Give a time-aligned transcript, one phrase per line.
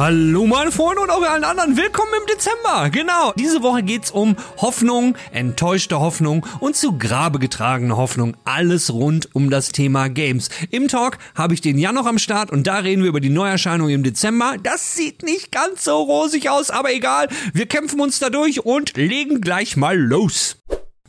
[0.00, 2.88] Hallo meine Freunde und auch allen anderen, willkommen im Dezember.
[2.88, 8.34] Genau, diese Woche geht's um Hoffnung, enttäuschte Hoffnung und zu Grabe getragene Hoffnung.
[8.44, 10.48] Alles rund um das Thema Games.
[10.70, 13.28] Im Talk habe ich den Jan noch am Start und da reden wir über die
[13.28, 14.56] Neuerscheinung im Dezember.
[14.62, 17.28] Das sieht nicht ganz so rosig aus, aber egal.
[17.52, 20.56] Wir kämpfen uns da durch und legen gleich mal los.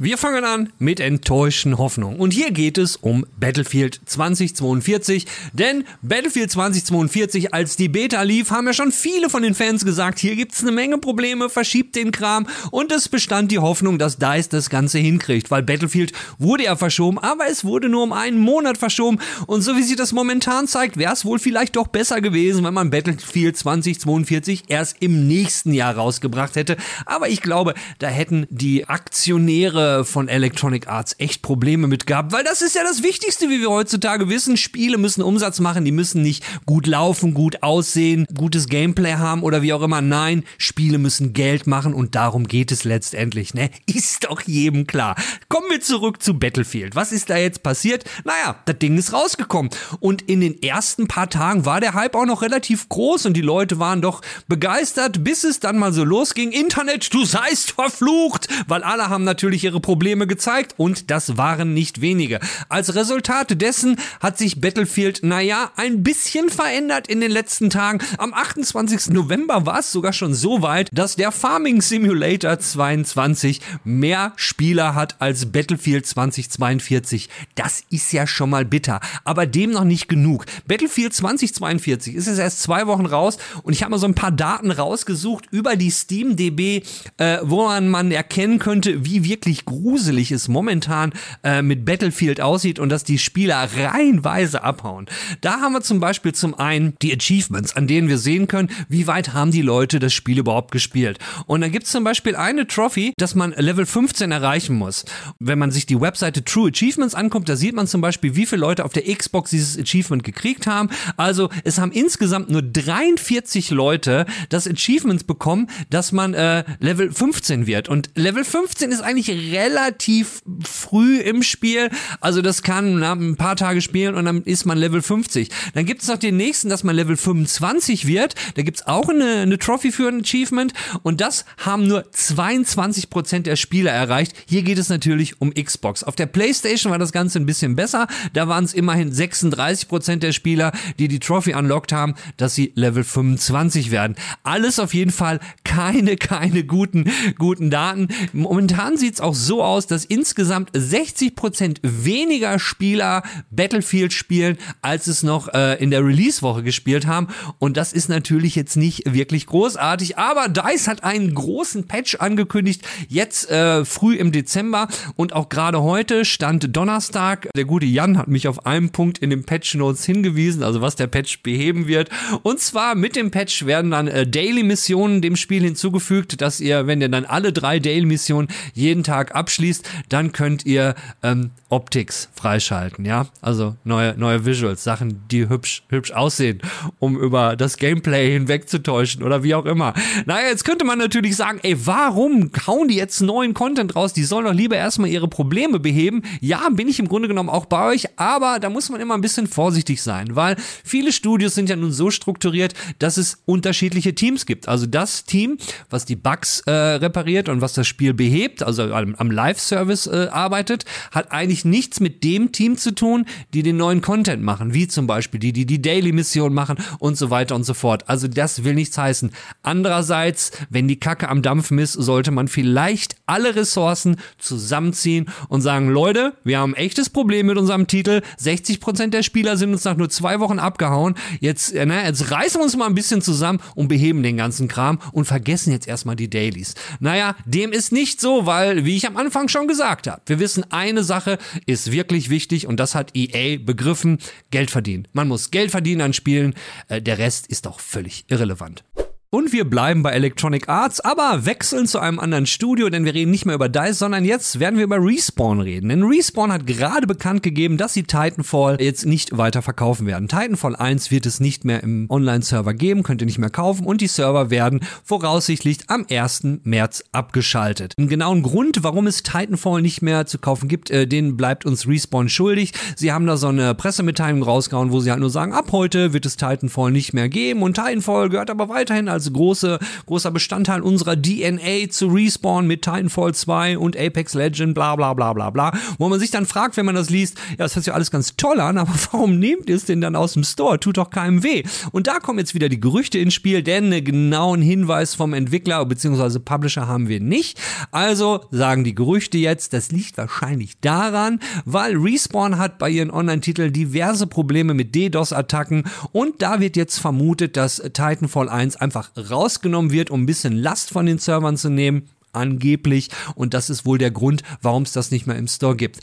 [0.03, 2.19] Wir fangen an mit enttäuschten Hoffnungen.
[2.19, 5.27] Und hier geht es um Battlefield 2042.
[5.53, 10.17] Denn Battlefield 2042, als die Beta lief, haben ja schon viele von den Fans gesagt,
[10.17, 12.47] hier gibt's eine Menge Probleme, verschiebt den Kram.
[12.71, 15.51] Und es bestand die Hoffnung, dass DICE das Ganze hinkriegt.
[15.51, 19.19] Weil Battlefield wurde ja verschoben, aber es wurde nur um einen Monat verschoben.
[19.45, 22.73] Und so wie sich das momentan zeigt, wäre es wohl vielleicht doch besser gewesen, wenn
[22.73, 26.75] man Battlefield 2042 erst im nächsten Jahr rausgebracht hätte.
[27.05, 32.43] Aber ich glaube, da hätten die Aktionäre von Electronic Arts echt Probleme mit gehabt, weil
[32.43, 34.57] das ist ja das Wichtigste, wie wir heutzutage wissen.
[34.57, 39.61] Spiele müssen Umsatz machen, die müssen nicht gut laufen, gut aussehen, gutes Gameplay haben oder
[39.61, 40.01] wie auch immer.
[40.01, 43.69] Nein, Spiele müssen Geld machen und darum geht es letztendlich, ne?
[43.85, 45.15] Ist doch jedem klar.
[45.49, 46.95] Kommen wir zurück zu Battlefield.
[46.95, 48.03] Was ist da jetzt passiert?
[48.23, 49.71] Naja, das Ding ist rausgekommen.
[49.99, 53.41] Und in den ersten paar Tagen war der Hype auch noch relativ groß und die
[53.41, 56.51] Leute waren doch begeistert, bis es dann mal so losging.
[56.51, 62.01] Internet, du seist verflucht, weil alle haben natürlich ihre Probleme gezeigt und das waren nicht
[62.01, 62.39] wenige.
[62.69, 67.99] Als Resultat dessen hat sich Battlefield, naja, ein bisschen verändert in den letzten Tagen.
[68.17, 69.09] Am 28.
[69.09, 75.15] November war es sogar schon so weit, dass der Farming Simulator 22 mehr Spieler hat
[75.19, 77.29] als Battlefield 2042.
[77.55, 80.45] Das ist ja schon mal bitter, aber dem noch nicht genug.
[80.67, 84.31] Battlefield 2042 ist es erst zwei Wochen raus und ich habe mal so ein paar
[84.31, 86.83] Daten rausgesucht über die SteamDB,
[87.17, 91.13] äh, woran man erkennen könnte, wie wirklich gruselig es momentan
[91.43, 95.07] äh, mit Battlefield aussieht und dass die Spieler reihenweise abhauen.
[95.41, 99.07] Da haben wir zum Beispiel zum einen die Achievements, an denen wir sehen können, wie
[99.07, 101.19] weit haben die Leute das Spiel überhaupt gespielt.
[101.45, 105.05] Und da gibt es zum Beispiel eine Trophy, dass man Level 15 erreichen muss.
[105.39, 108.61] Wenn man sich die Webseite True Achievements anguckt, da sieht man zum Beispiel, wie viele
[108.61, 110.89] Leute auf der Xbox dieses Achievement gekriegt haben.
[111.17, 117.67] Also es haben insgesamt nur 43 Leute das Achievement bekommen, dass man äh, Level 15
[117.67, 117.89] wird.
[117.89, 121.89] Und Level 15 ist eigentlich relativ früh im Spiel.
[122.19, 125.49] Also das kann na, ein paar Tage spielen und dann ist man Level 50.
[125.73, 128.35] Dann gibt es noch den nächsten, dass man Level 25 wird.
[128.55, 130.73] Da gibt es auch eine, eine Trophy für ein Achievement
[131.03, 134.33] und das haben nur 22% der Spieler erreicht.
[134.47, 136.03] Hier geht es natürlich um Xbox.
[136.03, 138.07] Auf der Playstation war das Ganze ein bisschen besser.
[138.33, 143.03] Da waren es immerhin 36% der Spieler, die die Trophy unlocked haben, dass sie Level
[143.03, 144.15] 25 werden.
[144.43, 148.07] Alles auf jeden Fall keine, keine guten, guten Daten.
[148.33, 155.23] Momentan sieht es auch so aus, dass insgesamt 60% weniger Spieler Battlefield spielen, als es
[155.23, 157.27] noch äh, in der Release-Woche gespielt haben.
[157.59, 160.17] Und das ist natürlich jetzt nicht wirklich großartig.
[160.17, 164.87] Aber DICE hat einen großen Patch angekündigt, jetzt äh, früh im Dezember.
[165.15, 167.49] Und auch gerade heute stand Donnerstag.
[167.55, 170.95] Der gute Jan hat mich auf einen Punkt in den Patch Notes hingewiesen, also was
[170.95, 172.09] der Patch beheben wird.
[172.43, 177.01] Und zwar mit dem Patch werden dann äh, Daily-Missionen dem Spiel hinzugefügt, dass ihr, wenn
[177.01, 183.27] ihr dann alle drei Daily-Missionen jeden Tag abschließt, dann könnt ihr ähm, Optics freischalten, ja,
[183.41, 186.61] also neue neue Visuals, Sachen, die hübsch hübsch aussehen,
[186.99, 189.93] um über das Gameplay hinwegzutäuschen oder wie auch immer.
[190.25, 194.13] Naja, jetzt könnte man natürlich sagen, ey, warum hauen die jetzt neuen Content raus?
[194.13, 196.23] Die sollen doch lieber erstmal ihre Probleme beheben.
[196.39, 199.21] Ja, bin ich im Grunde genommen auch bei euch, aber da muss man immer ein
[199.21, 204.45] bisschen vorsichtig sein, weil viele Studios sind ja nun so strukturiert, dass es unterschiedliche Teams
[204.45, 204.67] gibt.
[204.67, 205.57] Also das Team,
[205.89, 210.27] was die Bugs äh, repariert und was das Spiel behebt, also am, am Live-Service äh,
[210.31, 214.87] arbeitet, hat eigentlich nichts mit dem Team zu tun, die den neuen Content machen, wie
[214.87, 218.09] zum Beispiel die, die die Daily-Mission machen und so weiter und so fort.
[218.09, 219.31] Also das will nichts heißen.
[219.63, 225.89] Andererseits, wenn die Kacke am Dampfen ist, sollte man vielleicht alle Ressourcen zusammenziehen und sagen,
[225.89, 228.21] Leute, wir haben ein echtes Problem mit unserem Titel.
[228.41, 231.15] 60% der Spieler sind uns nach nur zwei Wochen abgehauen.
[231.39, 234.67] Jetzt, äh, na, jetzt reißen wir uns mal ein bisschen zusammen und beheben den ganzen
[234.67, 236.73] Kram und vergessen jetzt erstmal die Dailies.
[236.99, 240.65] Naja, dem ist nicht so, weil, wie ich am Anfang schon gesagt habe, wir wissen,
[240.71, 244.19] eine Sache ist wirklich wichtig und das hat EA begriffen,
[244.51, 245.07] Geld verdienen.
[245.13, 246.53] Man muss Geld verdienen an Spielen,
[246.87, 248.83] äh, der Rest ist doch völlig irrelevant.
[249.33, 253.31] Und wir bleiben bei Electronic Arts, aber wechseln zu einem anderen Studio, denn wir reden
[253.31, 255.87] nicht mehr über DICE, sondern jetzt werden wir über Respawn reden.
[255.87, 260.27] Denn Respawn hat gerade bekannt gegeben, dass sie Titanfall jetzt nicht weiter verkaufen werden.
[260.27, 264.01] Titanfall 1 wird es nicht mehr im Online-Server geben, könnt ihr nicht mehr kaufen und
[264.01, 266.59] die Server werden voraussichtlich am 1.
[266.65, 267.93] März abgeschaltet.
[267.97, 271.87] Einen genauen Grund, warum es Titanfall nicht mehr zu kaufen gibt, äh, den bleibt uns
[271.87, 272.73] Respawn schuldig.
[272.97, 276.25] Sie haben da so eine Pressemitteilung rausgehauen, wo sie halt nur sagen, ab heute wird
[276.25, 280.81] es Titanfall nicht mehr geben und Titanfall gehört aber weiterhin als als große, großer Bestandteil
[280.81, 285.71] unserer DNA zu Respawn mit Titanfall 2 und Apex Legend, bla bla bla bla bla.
[285.99, 288.35] Wo man sich dann fragt, wenn man das liest, ja, das hört sich alles ganz
[288.35, 290.79] toll an, aber warum nehmt ihr es denn dann aus dem Store?
[290.79, 291.63] Tut doch keinem weh.
[291.91, 295.85] Und da kommen jetzt wieder die Gerüchte ins Spiel, denn einen genauen Hinweis vom Entwickler
[295.85, 296.39] bzw.
[296.39, 297.59] Publisher haben wir nicht.
[297.91, 303.71] Also sagen die Gerüchte jetzt, das liegt wahrscheinlich daran, weil Respawn hat bei ihren Online-Titeln
[303.71, 310.09] diverse Probleme mit DDoS-Attacken und da wird jetzt vermutet, dass Titanfall 1 einfach rausgenommen wird,
[310.09, 313.09] um ein bisschen Last von den Servern zu nehmen angeblich.
[313.35, 315.99] Und das ist wohl der Grund, warum es das nicht mehr im Store gibt.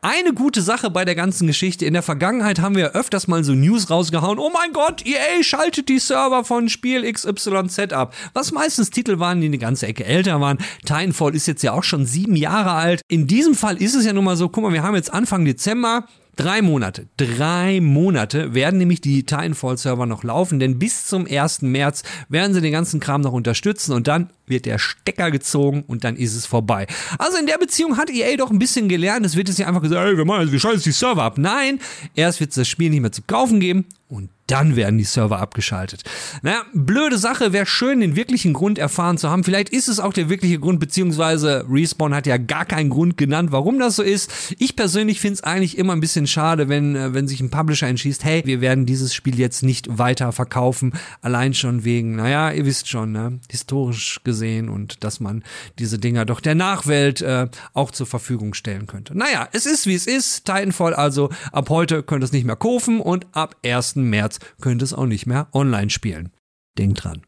[0.00, 1.84] Eine gute Sache bei der ganzen Geschichte.
[1.84, 4.38] In der Vergangenheit haben wir öfters mal so News rausgehauen.
[4.38, 8.14] Oh mein Gott, EA schaltet die Server von Spiel XYZ ab.
[8.32, 10.58] Was meistens Titel waren, die eine ganze Ecke älter waren.
[10.84, 13.00] Titanfall ist jetzt ja auch schon sieben Jahre alt.
[13.08, 15.44] In diesem Fall ist es ja nun mal so, guck mal, wir haben jetzt Anfang
[15.44, 16.06] Dezember.
[16.38, 21.62] Drei Monate, drei Monate werden nämlich die Titanfall-Server noch laufen, denn bis zum 1.
[21.62, 26.04] März werden sie den ganzen Kram noch unterstützen und dann wird der Stecker gezogen und
[26.04, 26.86] dann ist es vorbei.
[27.18, 29.26] Also in der Beziehung hat EA doch ein bisschen gelernt.
[29.26, 31.38] Es wird jetzt nicht einfach gesagt, ey, wir machen, wir schalten die Server ab.
[31.38, 31.80] Nein,
[32.14, 35.38] erst wird es das Spiel nicht mehr zu kaufen geben und dann werden die Server
[35.38, 36.02] abgeschaltet.
[36.42, 39.44] Naja, blöde Sache, wäre schön, den wirklichen Grund erfahren zu haben.
[39.44, 43.52] Vielleicht ist es auch der wirkliche Grund, beziehungsweise Respawn hat ja gar keinen Grund genannt,
[43.52, 44.54] warum das so ist.
[44.58, 47.88] Ich persönlich finde es eigentlich immer ein bisschen schade, wenn, äh, wenn sich ein Publisher
[47.88, 52.64] entschließt, hey, wir werden dieses Spiel jetzt nicht weiter verkaufen, allein schon wegen, naja, ihr
[52.64, 55.44] wisst schon, ne, historisch gesehen und dass man
[55.78, 59.16] diese Dinger doch der Nachwelt äh, auch zur Verfügung stellen könnte.
[59.16, 60.46] Naja, es ist wie es ist.
[60.46, 63.97] Titanfall also ab heute könnt ihr es nicht mehr kaufen und ab 1.
[64.04, 66.32] März könnt ihr es auch nicht mehr online spielen.
[66.76, 67.22] Denkt dran.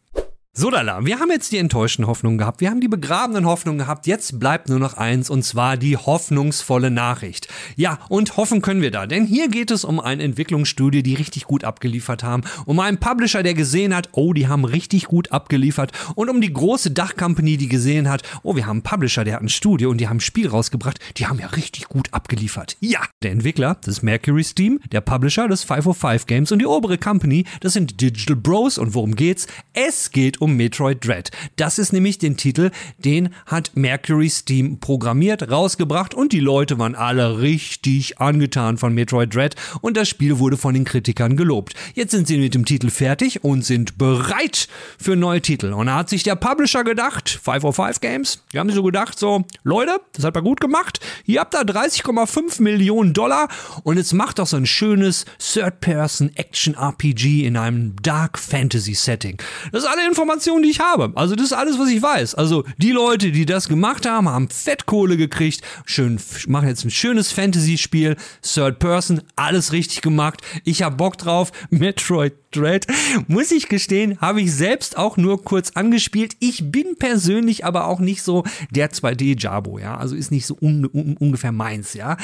[0.53, 4.09] So, Dala, wir haben jetzt die enttäuschten Hoffnungen gehabt, wir haben die begrabenen Hoffnungen gehabt,
[4.09, 7.47] jetzt bleibt nur noch eins und zwar die hoffnungsvolle Nachricht.
[7.77, 11.45] Ja, und hoffen können wir da, denn hier geht es um eine Entwicklungsstudie, die richtig
[11.45, 15.93] gut abgeliefert haben, um einen Publisher, der gesehen hat, oh, die haben richtig gut abgeliefert.
[16.17, 19.43] Und um die große Dachcompany, die gesehen hat, oh, wir haben einen Publisher, der hat
[19.43, 22.77] ein Studio und die haben ein Spiel rausgebracht, die haben ja richtig gut abgeliefert.
[22.81, 26.99] Ja, der Entwickler, das ist Mercury Steam, der Publisher, das 505 Games und die obere
[26.99, 28.79] Company, das sind Digital Bros.
[28.79, 29.47] Und worum geht's?
[29.75, 31.31] Es geht um Metroid Dread.
[31.57, 36.95] Das ist nämlich den Titel, den hat Mercury Steam programmiert, rausgebracht und die Leute waren
[36.95, 41.75] alle richtig angetan von Metroid Dread und das Spiel wurde von den Kritikern gelobt.
[41.95, 45.73] Jetzt sind sie mit dem Titel fertig und sind bereit für neue Titel.
[45.73, 49.45] Und da hat sich der Publisher gedacht, 505 Games, die haben sich so gedacht, so,
[49.63, 53.49] Leute, das hat man gut gemacht, ihr habt da 30,5 Millionen Dollar
[53.83, 59.39] und jetzt macht doch so ein schönes Third-Person-Action-RPG in einem Dark Fantasy-Setting.
[59.73, 61.11] Das ist alle Informationen Informationen, die ich habe.
[61.17, 62.37] Also das ist alles, was ich weiß.
[62.37, 67.33] Also die Leute, die das gemacht haben, haben Fettkohle gekriegt, schön machen jetzt ein schönes
[67.33, 70.41] Fantasy-Spiel, Third Person, alles richtig gemacht.
[70.65, 71.51] Ich habe Bock drauf.
[71.71, 72.87] Metroid Dread,
[73.29, 76.37] muss ich gestehen, habe ich selbst auch nur kurz angespielt.
[76.41, 79.97] Ich bin persönlich aber auch nicht so der 2D-Jabo, ja.
[79.97, 82.17] Also ist nicht so un un ungefähr meins, ja.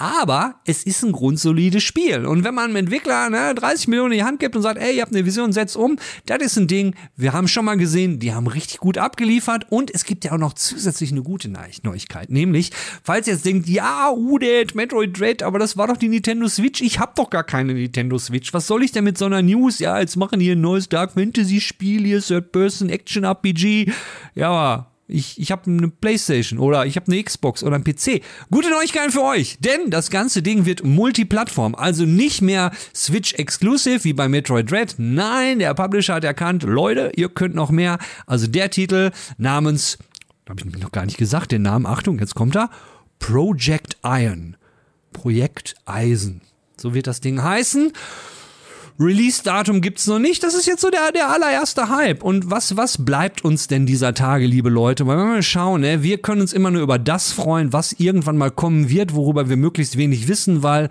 [0.00, 2.24] Aber es ist ein grundsolides Spiel.
[2.24, 4.94] Und wenn man einem Entwickler ne, 30 Millionen in die Hand gibt und sagt, ey,
[4.94, 6.94] ihr habt eine Vision, setzt um, das ist ein Ding.
[7.16, 9.66] Wir haben schon mal gesehen, die haben richtig gut abgeliefert.
[9.70, 12.30] Und es gibt ja auch noch zusätzlich eine gute Neuigkeit.
[12.30, 12.70] Nämlich,
[13.02, 16.80] falls ihr jetzt denkt, ja, Udet, Metroid Dread, aber das war doch die Nintendo Switch.
[16.80, 18.54] Ich habe doch gar keine Nintendo Switch.
[18.54, 19.78] Was soll ich denn mit so einer News?
[19.80, 23.92] Ja, jetzt machen hier ein neues Dark Fantasy Spiel, hier Third Person Action RPG.
[24.34, 28.22] Ja, ich, ich habe eine Playstation oder ich habe eine Xbox oder ein PC.
[28.50, 34.04] Gute Neuigkeiten für euch, denn das ganze Ding wird Multiplattform, also nicht mehr Switch Exclusive
[34.04, 34.94] wie bei Metroid Dread.
[34.96, 37.98] Nein, der Publisher hat erkannt, Leute, ihr könnt noch mehr.
[38.26, 39.98] Also der Titel namens,
[40.48, 42.70] habe ich noch gar nicht gesagt, den Namen, Achtung, jetzt kommt er,
[43.18, 44.56] Project Iron.
[45.12, 46.40] Projekt Eisen.
[46.78, 47.92] So wird das Ding heißen.
[49.00, 50.42] Release-Datum gibt's noch nicht.
[50.42, 52.22] Das ist jetzt so der, der allererste Hype.
[52.22, 55.06] Und was, was bleibt uns denn dieser Tage, liebe Leute?
[55.06, 58.36] Weil wenn wir schauen, ne, wir können uns immer nur über das freuen, was irgendwann
[58.36, 60.88] mal kommen wird, worüber wir möglichst wenig wissen, weil,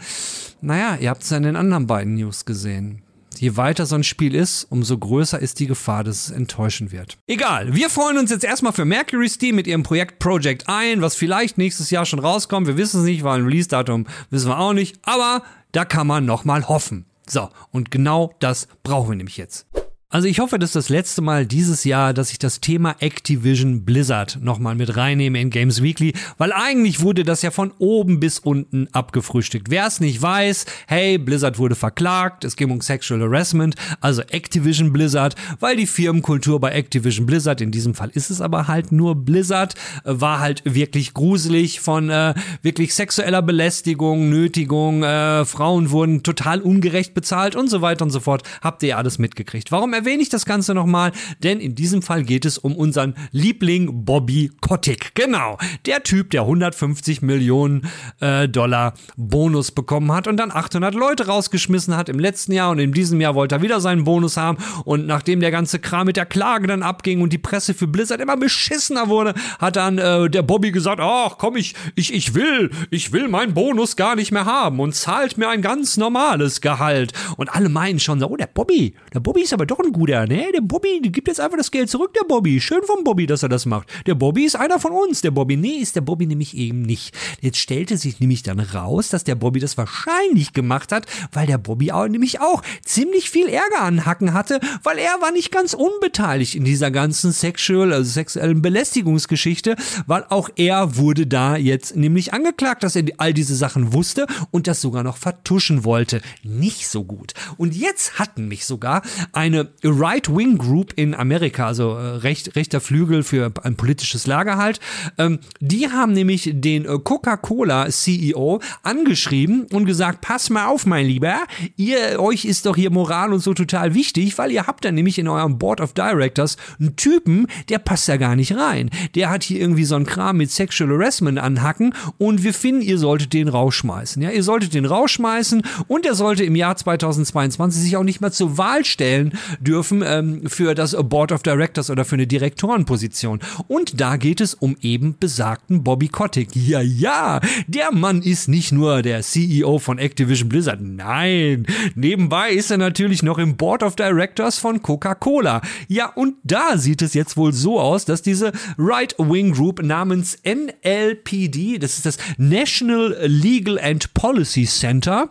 [0.62, 3.02] naja, ihr habt es ja in den anderen beiden News gesehen.
[3.40, 7.18] Je weiter so ein Spiel ist, umso größer ist die Gefahr, dass es enttäuschen wird.
[7.28, 11.16] Egal, wir freuen uns jetzt erstmal für Mercury Steam mit ihrem Projekt Project ein, was
[11.16, 12.68] vielleicht nächstes Jahr schon rauskommt.
[12.68, 16.26] Wir wissen es nicht, weil ein Release-Datum wissen wir auch nicht, aber da kann man
[16.26, 17.07] nochmal hoffen.
[17.30, 19.68] So, und genau das brauchen wir nämlich jetzt.
[20.10, 24.40] Also ich hoffe, dass das letzte Mal dieses Jahr, dass ich das Thema Activision Blizzard
[24.42, 28.88] nochmal mit reinnehme in Games Weekly, weil eigentlich wurde das ja von oben bis unten
[28.94, 29.70] abgefrühstückt.
[29.70, 34.94] Wer es nicht weiß, hey, Blizzard wurde verklagt, es ging um Sexual Harassment, also Activision
[34.94, 39.14] Blizzard, weil die Firmenkultur bei Activision Blizzard, in diesem Fall ist es aber halt nur
[39.14, 46.24] Blizzard, äh, war halt wirklich gruselig von äh, wirklich sexueller Belästigung, Nötigung, äh, Frauen wurden
[46.24, 48.44] total ungerecht bezahlt und so weiter und so fort.
[48.62, 49.70] Habt ihr alles mitgekriegt.
[49.70, 51.12] Warum erwähne ich das Ganze nochmal,
[51.44, 55.16] denn in diesem Fall geht es um unseren Liebling Bobby Kotick.
[55.16, 57.88] Genau, der Typ, der 150 Millionen
[58.20, 62.80] äh, Dollar Bonus bekommen hat und dann 800 Leute rausgeschmissen hat im letzten Jahr und
[62.80, 66.18] in diesem Jahr wollte er wieder seinen Bonus haben und nachdem der ganze Kram mit
[66.18, 70.30] der Klage dann abging und die Presse für Blizzard immer beschissener wurde, hat dann äh,
[70.30, 74.32] der Bobby gesagt, ach komm, ich, ich, ich will, ich will meinen Bonus gar nicht
[74.32, 77.14] mehr haben und zahlt mir ein ganz normales Gehalt.
[77.38, 79.94] Und alle meinen schon so, oh, der Bobby, der Bobby ist aber doch ein ein
[79.94, 80.48] guter, ne?
[80.54, 82.62] Der Bobby, gibt jetzt einfach das Geld zurück, der Bobby.
[82.62, 83.88] Schön vom Bobby, dass er das macht.
[84.06, 85.22] Der Bobby ist einer von uns.
[85.22, 87.16] Der Bobby, nee, ist der Bobby nämlich eben nicht.
[87.42, 91.58] Jetzt stellte sich nämlich dann raus, dass der Bobby das wahrscheinlich gemacht hat, weil der
[91.58, 95.74] Bobby auch, nämlich auch ziemlich viel Ärger an Hacken hatte, weil er war nicht ganz
[95.74, 99.76] unbeteiligt in dieser ganzen sexual, also sexuellen Belästigungsgeschichte,
[100.06, 104.68] weil auch er wurde da jetzt nämlich angeklagt, dass er all diese Sachen wusste und
[104.68, 106.22] das sogar noch vertuschen wollte.
[106.44, 107.34] Nicht so gut.
[107.58, 109.02] Und jetzt hatten mich sogar
[109.32, 114.80] eine Right-Wing Group in Amerika, also äh, recht, rechter Flügel für ein politisches Lager halt,
[115.18, 121.06] ähm, die haben nämlich den äh, Coca-Cola CEO angeschrieben und gesagt, pass mal auf, mein
[121.06, 121.38] Lieber,
[121.76, 125.20] ihr, euch ist doch hier Moral und so total wichtig, weil ihr habt da nämlich
[125.20, 128.90] in eurem Board of Directors einen Typen, der passt ja gar nicht rein.
[129.16, 132.98] Der hat hier irgendwie so einen Kram mit Sexual Harassment anhacken und wir finden, ihr
[132.98, 134.22] solltet den rausschmeißen.
[134.22, 138.32] Ja, ihr solltet den rausschmeißen und er sollte im Jahr 2022 sich auch nicht mehr
[138.32, 143.40] zur Wahl stellen dürfen ähm, für das Board of Directors oder für eine Direktorenposition.
[143.68, 146.56] Und da geht es um eben besagten Bobby Kotick.
[146.56, 150.80] Ja, ja, der Mann ist nicht nur der CEO von Activision Blizzard.
[150.82, 155.62] Nein, nebenbei ist er natürlich noch im Board of Directors von Coca-Cola.
[155.88, 161.80] Ja, und da sieht es jetzt wohl so aus, dass diese Right-Wing Group namens NLPD,
[161.80, 165.30] das ist das National Legal and Policy Center,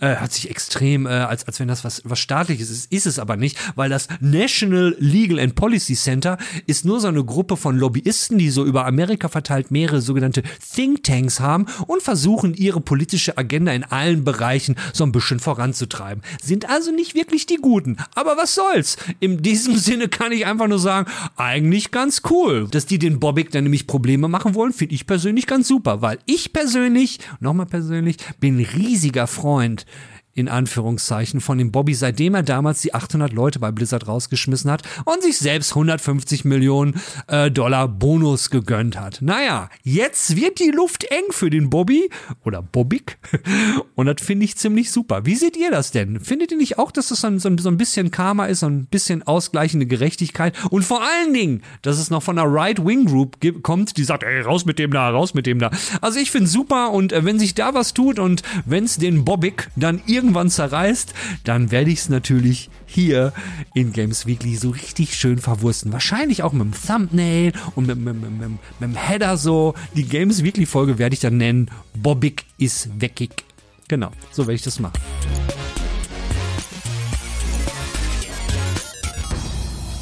[0.00, 3.18] äh, hat sich extrem, äh, als, als wenn das was, was staatliches ist, ist es
[3.18, 7.76] aber nicht, weil das National Legal and Policy Center ist nur so eine Gruppe von
[7.76, 10.42] Lobbyisten, die so über Amerika verteilt mehrere sogenannte
[10.74, 16.22] Thinktanks haben und versuchen, ihre politische Agenda in allen Bereichen so ein bisschen voranzutreiben.
[16.42, 17.96] Sind also nicht wirklich die Guten.
[18.14, 18.96] Aber was soll's?
[19.20, 22.68] In diesem Sinne kann ich einfach nur sagen, eigentlich ganz cool.
[22.70, 26.18] Dass die den Bobbick dann nämlich Probleme machen wollen, finde ich persönlich ganz super, weil
[26.26, 29.86] ich persönlich, nochmal persönlich, bin riesiger Freund
[30.34, 34.82] in Anführungszeichen von dem Bobby, seitdem er damals die 800 Leute bei Blizzard rausgeschmissen hat
[35.04, 39.20] und sich selbst 150 Millionen äh, Dollar Bonus gegönnt hat.
[39.20, 42.08] Naja, jetzt wird die Luft eng für den Bobby
[42.44, 43.18] oder Bobbik
[43.94, 45.26] und das finde ich ziemlich super.
[45.26, 46.20] Wie seht ihr das denn?
[46.20, 48.86] Findet ihr nicht auch, dass das so ein, so ein bisschen Karma ist, so ein
[48.86, 54.04] bisschen ausgleichende Gerechtigkeit und vor allen Dingen, dass es noch von einer Right-Wing-Group kommt, die
[54.04, 55.70] sagt, ey, raus mit dem da, raus mit dem da.
[56.00, 59.24] Also ich finde super und äh, wenn sich da was tut und wenn es den
[59.24, 63.32] Bobbik dann irgendwann zerreißt, dann werde ich es natürlich hier
[63.74, 65.92] in Games Weekly so richtig schön verwursten.
[65.92, 69.74] Wahrscheinlich auch mit dem Thumbnail und mit, mit, mit, mit, mit dem Header so.
[69.96, 73.44] Die Games Weekly Folge werde ich dann nennen, Bobbig ist weckig.
[73.88, 75.00] Genau, so werde ich das machen.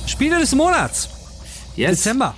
[0.07, 1.09] Spiele des Monats.
[1.77, 2.03] Yes.
[2.03, 2.35] Dezember.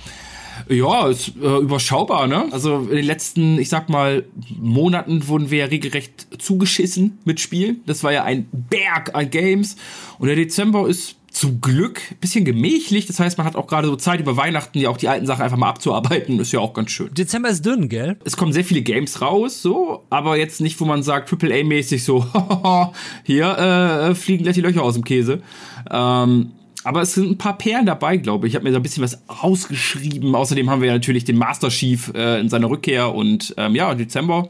[0.69, 2.45] Ja, ist äh, überschaubar, ne?
[2.51, 4.23] Also in den letzten, ich sag mal,
[4.59, 7.81] Monaten wurden wir ja regelrecht zugeschissen mit Spielen.
[7.85, 9.75] Das war ja ein Berg an Games.
[10.19, 13.07] Und der Dezember ist zum Glück ein bisschen gemächlich.
[13.07, 15.41] Das heißt, man hat auch gerade so Zeit über Weihnachten, ja auch die alten Sachen
[15.41, 16.39] einfach mal abzuarbeiten.
[16.39, 17.13] Ist ja auch ganz schön.
[17.13, 18.17] Dezember ist dünn, gell?
[18.23, 22.25] Es kommen sehr viele Games raus, so, aber jetzt nicht, wo man sagt, AAA-mäßig so,
[23.23, 25.41] hier äh, fliegen gleich die Löcher aus dem Käse.
[25.89, 26.51] Ähm,
[26.83, 28.53] aber es sind ein paar Perlen dabei, glaube ich.
[28.53, 30.35] Ich habe mir da ein bisschen was rausgeschrieben.
[30.35, 33.93] Außerdem haben wir ja natürlich den Master Chief äh, in seiner Rückkehr und ähm, ja,
[33.95, 34.49] Dezember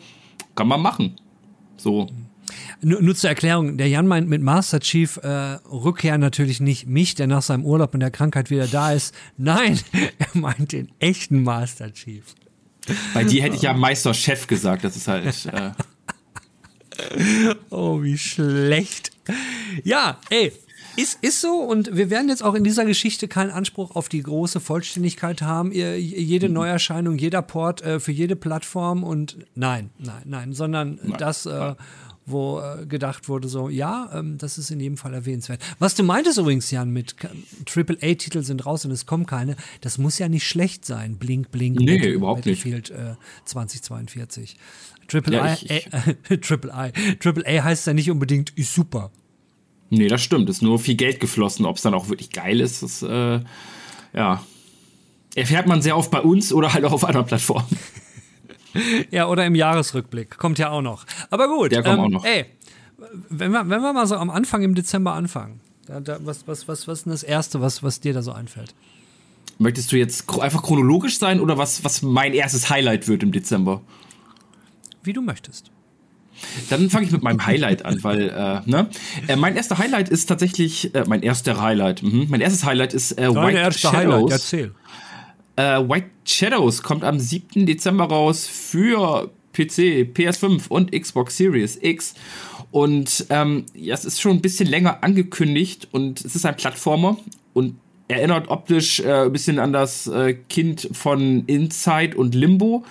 [0.55, 1.15] kann man machen.
[1.77, 2.07] So.
[2.81, 7.15] Nur, nur zur Erklärung, der Jan meint mit Master Chief äh, Rückkehr natürlich nicht mich,
[7.15, 9.15] der nach seinem Urlaub und der Krankheit wieder da ist.
[9.37, 9.79] Nein,
[10.19, 12.23] er meint den echten Master Chief.
[13.13, 15.45] Bei dir hätte ich ja Meister Chef gesagt, das ist halt.
[15.45, 15.71] Äh
[17.69, 19.11] oh, wie schlecht.
[19.83, 20.51] Ja, ey,
[20.95, 24.21] ist, ist so und wir werden jetzt auch in dieser Geschichte keinen Anspruch auf die
[24.21, 25.71] große Vollständigkeit haben.
[25.71, 26.55] Jede mhm.
[26.55, 31.75] Neuerscheinung, jeder Port äh, für jede Plattform und nein, nein, nein, sondern nein, das, äh,
[32.25, 35.61] wo äh, gedacht wurde, so, ja, ähm, das ist in jedem Fall erwähnenswert.
[35.79, 37.15] Was du meintest übrigens, Jan, mit
[37.65, 41.17] Triple-A-Titel sind raus und es kommen keine, das muss ja nicht schlecht sein.
[41.17, 44.57] Blink, Blink, nee, Battle, überhaupt Battlefield äh, 2042.
[45.07, 49.11] Triple ja, I, äh, Triple I, Triple A heißt ja nicht unbedingt ist super.
[49.93, 50.49] Nee, das stimmt.
[50.49, 51.65] Es ist nur viel Geld geflossen.
[51.65, 53.41] Ob es dann auch wirklich geil ist, das, äh,
[54.13, 54.43] ja,
[55.35, 57.67] erfährt man sehr oft bei uns oder halt auch auf anderen Plattformen.
[59.11, 60.37] ja, oder im Jahresrückblick.
[60.37, 61.05] Kommt ja auch noch.
[61.29, 61.71] Aber gut.
[61.71, 62.25] Der kommt ähm, auch noch.
[62.25, 62.45] Ey,
[63.29, 66.67] wenn wir, wenn wir mal so am Anfang im Dezember anfangen, da, da, was, was,
[66.67, 68.73] was, was ist denn das Erste, was, was dir da so einfällt?
[69.59, 73.81] Möchtest du jetzt einfach chronologisch sein oder was, was mein erstes Highlight wird im Dezember?
[75.03, 75.69] Wie du möchtest.
[76.69, 78.89] Dann fange ich mit meinem Highlight an, weil, äh, ne?
[79.27, 82.27] Äh, mein erster Highlight ist tatsächlich, äh, mein erster Highlight, mhm.
[82.29, 84.13] mein erstes Highlight ist äh, White erste Shadows.
[84.13, 84.75] Highlight, erzähl.
[85.55, 87.65] Äh, White Shadows kommt am 7.
[87.65, 92.15] Dezember raus für PC, PS5 und Xbox Series X.
[92.71, 97.17] Und ähm, ja, es ist schon ein bisschen länger angekündigt und es ist ein Plattformer
[97.53, 97.75] und
[98.15, 102.83] erinnert optisch äh, ein bisschen an das äh, Kind von Inside und Limbo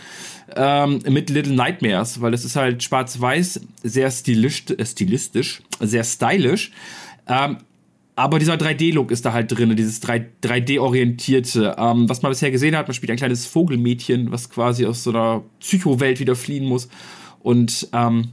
[0.56, 6.72] ähm, mit Little Nightmares, weil es ist halt schwarz-weiß, sehr stilistisch, äh, stilistisch, sehr stylisch.
[7.28, 7.58] Ähm,
[8.14, 11.76] aber dieser 3D-Look ist da halt drin, dieses 3D-orientierte.
[11.78, 15.10] Ähm, was man bisher gesehen hat, man spielt ein kleines Vogelmädchen, was quasi aus so
[15.10, 16.88] einer Psycho-Welt wieder fliehen muss.
[17.40, 18.28] Und ähm,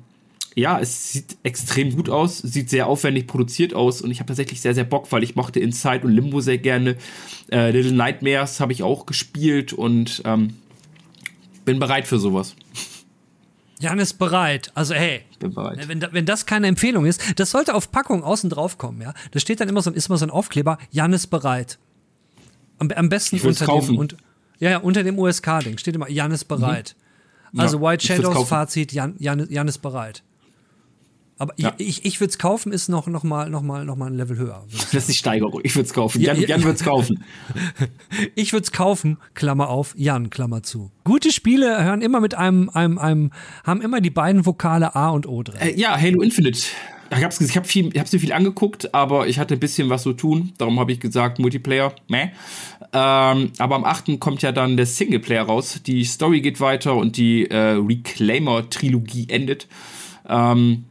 [0.55, 4.61] ja, es sieht extrem gut aus, sieht sehr aufwendig produziert aus und ich habe tatsächlich
[4.61, 6.95] sehr, sehr Bock, weil ich mochte Inside und Limbo sehr gerne.
[7.51, 10.55] Äh, Little Nightmares habe ich auch gespielt und ähm,
[11.65, 12.55] bin bereit für sowas.
[13.79, 14.71] Jan ist bereit.
[14.75, 15.87] Also hey, bin bereit.
[15.87, 19.13] Wenn, wenn das keine Empfehlung ist, das sollte auf Packung außen drauf kommen, ja.
[19.31, 21.79] Da steht dann immer so, ist immer so ein Aufkleber, Jan ist bereit.
[22.79, 23.93] Am, am besten unter kaufen.
[23.93, 24.17] dem und,
[24.59, 26.95] ja, ja, unter dem USK-Ding steht immer, Jan ist bereit.
[27.51, 27.59] Mhm.
[27.61, 30.23] Also ja, White Shadows Fazit, Jan, Jan, Jan ist bereit.
[31.39, 31.73] Aber ja.
[31.77, 34.37] ich, ich würde es kaufen, ist noch, noch, mal, noch, mal, noch mal ein Level
[34.37, 34.65] höher.
[34.71, 35.61] Das ist die Steigerung.
[35.63, 36.19] Ich würde es kaufen.
[36.21, 37.23] Jan, ja, Jan würde es kaufen.
[38.35, 40.91] ich würde es kaufen, Klammer auf, Jan, Klammer zu.
[41.05, 43.31] Gute Spiele hören immer mit einem, einem, einem,
[43.63, 45.61] haben immer die beiden Vokale A und O drin.
[45.61, 46.59] Äh, ja, Halo Infinite.
[47.11, 49.89] Ich habe ich hab viel, ich hab so viel angeguckt, aber ich hatte ein bisschen
[49.89, 50.51] was zu tun.
[50.57, 52.31] Darum habe ich gesagt, Multiplayer, meh.
[52.91, 54.19] Ähm, aber am 8.
[54.19, 55.79] kommt ja dann der Singleplayer raus.
[55.87, 59.67] Die Story geht weiter und die äh, Reclaimer-Trilogie endet.
[60.27, 60.83] Ähm,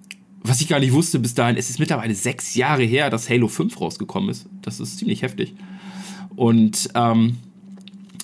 [0.43, 3.49] was ich gar nicht wusste bis dahin, es ist mittlerweile sechs Jahre her, dass Halo
[3.49, 4.47] 5 rausgekommen ist.
[4.63, 5.55] Das ist ziemlich heftig.
[6.37, 7.39] Und ähm,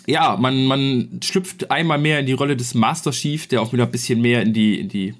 [0.06, 3.84] ja, man, man schlüpft einmal mehr in die Rolle des Master Chief, der auch wieder
[3.84, 5.14] ein bisschen mehr in die, in die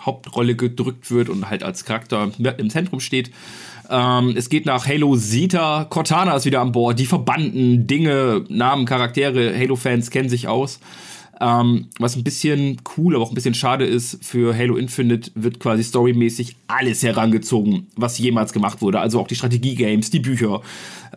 [0.00, 3.30] Hauptrolle gedrückt wird und halt als Charakter im Zentrum steht.
[3.88, 8.84] Ähm, es geht nach Halo Zeta, Cortana ist wieder an Bord, die Verbanden, Dinge, Namen,
[8.84, 10.80] Charaktere, Halo-Fans kennen sich aus.
[11.38, 15.60] Ähm, was ein bisschen cool, aber auch ein bisschen schade ist, für Halo Infinite wird
[15.60, 19.00] quasi storymäßig alles herangezogen, was jemals gemacht wurde.
[19.00, 20.62] Also auch die Strategie-Games, die Bücher.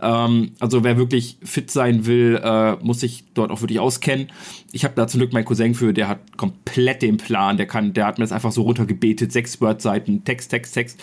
[0.02, 4.28] Ähm, also wer wirklich fit sein will, äh, muss sich dort auch wirklich auskennen.
[4.72, 7.58] Ich habe da zum Glück meinen Cousin für, der hat komplett den Plan.
[7.58, 11.00] Der kann, der hat mir das einfach so runtergebetet, sechs Word-Seiten, Text, Text, Text.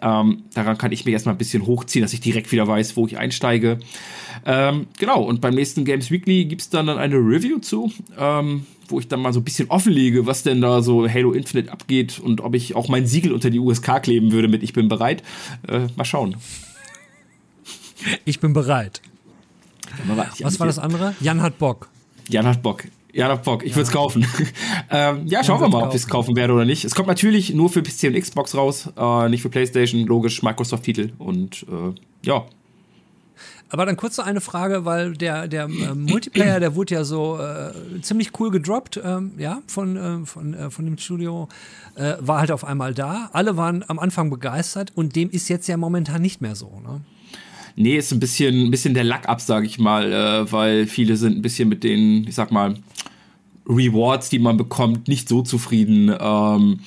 [0.00, 3.06] Ähm, daran kann ich mich erstmal ein bisschen hochziehen, dass ich direkt wieder weiß, wo
[3.06, 3.78] ich einsteige.
[4.46, 8.66] Ähm, genau, und beim nächsten Games Weekly gibt es dann, dann eine Review zu, ähm,
[8.88, 12.18] wo ich dann mal so ein bisschen offenlege, was denn da so Halo Infinite abgeht
[12.18, 15.22] und ob ich auch mein Siegel unter die USK kleben würde mit Ich bin bereit.
[15.68, 16.36] Äh, mal schauen.
[18.24, 19.02] Ich bin bereit.
[19.88, 20.32] Ich bin bereit.
[20.40, 21.14] Was war das andere?
[21.20, 21.88] Jan hat Bock.
[22.28, 22.84] Jan hat Bock.
[23.12, 23.62] Ja, hat Bock.
[23.62, 24.26] Ich würde es kaufen.
[24.90, 26.84] ähm, ja, schauen wir mal, ob ich es kaufen werde oder nicht.
[26.84, 31.12] Es kommt natürlich nur für PC und Xbox raus, äh, nicht für PlayStation, logisch, Microsoft-Titel
[31.18, 32.46] und äh, ja.
[33.68, 37.38] Aber dann kurz noch eine Frage, weil der, der äh, Multiplayer, der wurde ja so
[37.38, 41.48] äh, ziemlich cool gedroppt, ähm, ja, von, äh, von, äh, von dem Studio,
[42.20, 43.28] war halt auf einmal da.
[43.34, 47.02] Alle waren am Anfang begeistert und dem ist jetzt ja momentan nicht mehr so, ne?
[47.76, 51.16] Nee, ist ein bisschen, ein bisschen der Lack ab, sage ich mal, äh, weil viele
[51.16, 52.74] sind ein bisschen mit den, ich sag mal,
[53.68, 56.14] Rewards, die man bekommt, nicht so zufrieden.
[56.18, 56.80] Ähm,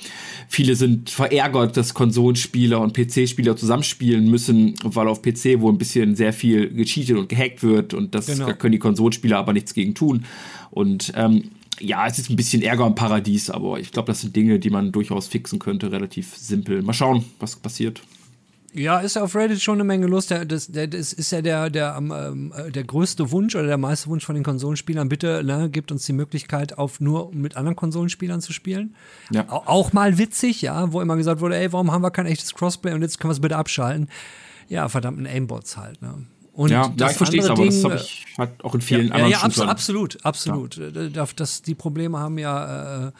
[0.48, 6.16] viele sind verärgert, dass Konsolenspieler und PC-Spieler zusammenspielen müssen, weil auf PC wohl ein bisschen
[6.16, 8.46] sehr viel gecheatet und gehackt wird und das genau.
[8.46, 10.24] da können die Konsolenspieler aber nichts gegen tun.
[10.70, 14.34] Und ähm, ja, es ist ein bisschen Ärger im Paradies, aber ich glaube, das sind
[14.34, 16.82] Dinge, die man durchaus fixen könnte, relativ simpel.
[16.82, 18.02] Mal schauen, was passiert.
[18.76, 20.30] Ja, ist ja auf Reddit schon eine Menge Lust.
[20.30, 23.78] Der, das, der, das ist ja der, der, ähm, äh, der größte Wunsch oder der
[23.78, 25.08] meiste Wunsch von den Konsolenspielern.
[25.08, 28.94] Bitte ne, gibt uns die Möglichkeit, auf nur mit anderen Konsolenspielern zu spielen.
[29.30, 29.46] Ja.
[29.48, 32.92] Auch mal witzig, ja, wo immer gesagt wurde, ey, warum haben wir kein echtes Crossplay
[32.92, 34.08] und jetzt können wir es bitte abschalten.
[34.68, 36.26] Ja, verdammt, ein Aimbots halt, ne?
[36.52, 39.14] Und ja, ja ich verstehe es, aber das habe ich halt auch in vielen ja,
[39.14, 39.70] anderen Ja, ja absolut,
[40.24, 40.74] absolut.
[40.74, 41.14] absolut.
[41.14, 41.26] Ja.
[41.36, 43.12] Das, die Probleme haben ja äh,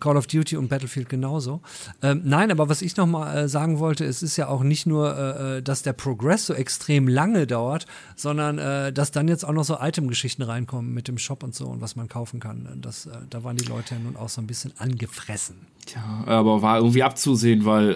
[0.00, 1.60] Call of Duty und Battlefield genauso.
[2.02, 4.86] Ähm, nein, aber was ich noch mal äh, sagen wollte, es ist ja auch nicht
[4.86, 9.44] nur, äh, äh dass der Progress so extrem lange dauert, sondern äh, dass dann jetzt
[9.44, 12.68] auch noch so Item-Geschichten reinkommen mit dem Shop und so und was man kaufen kann.
[12.80, 15.56] Das, äh, da waren die Leute ja nun auch so ein bisschen angefressen.
[15.86, 17.94] Tja, aber war irgendwie abzusehen, weil äh,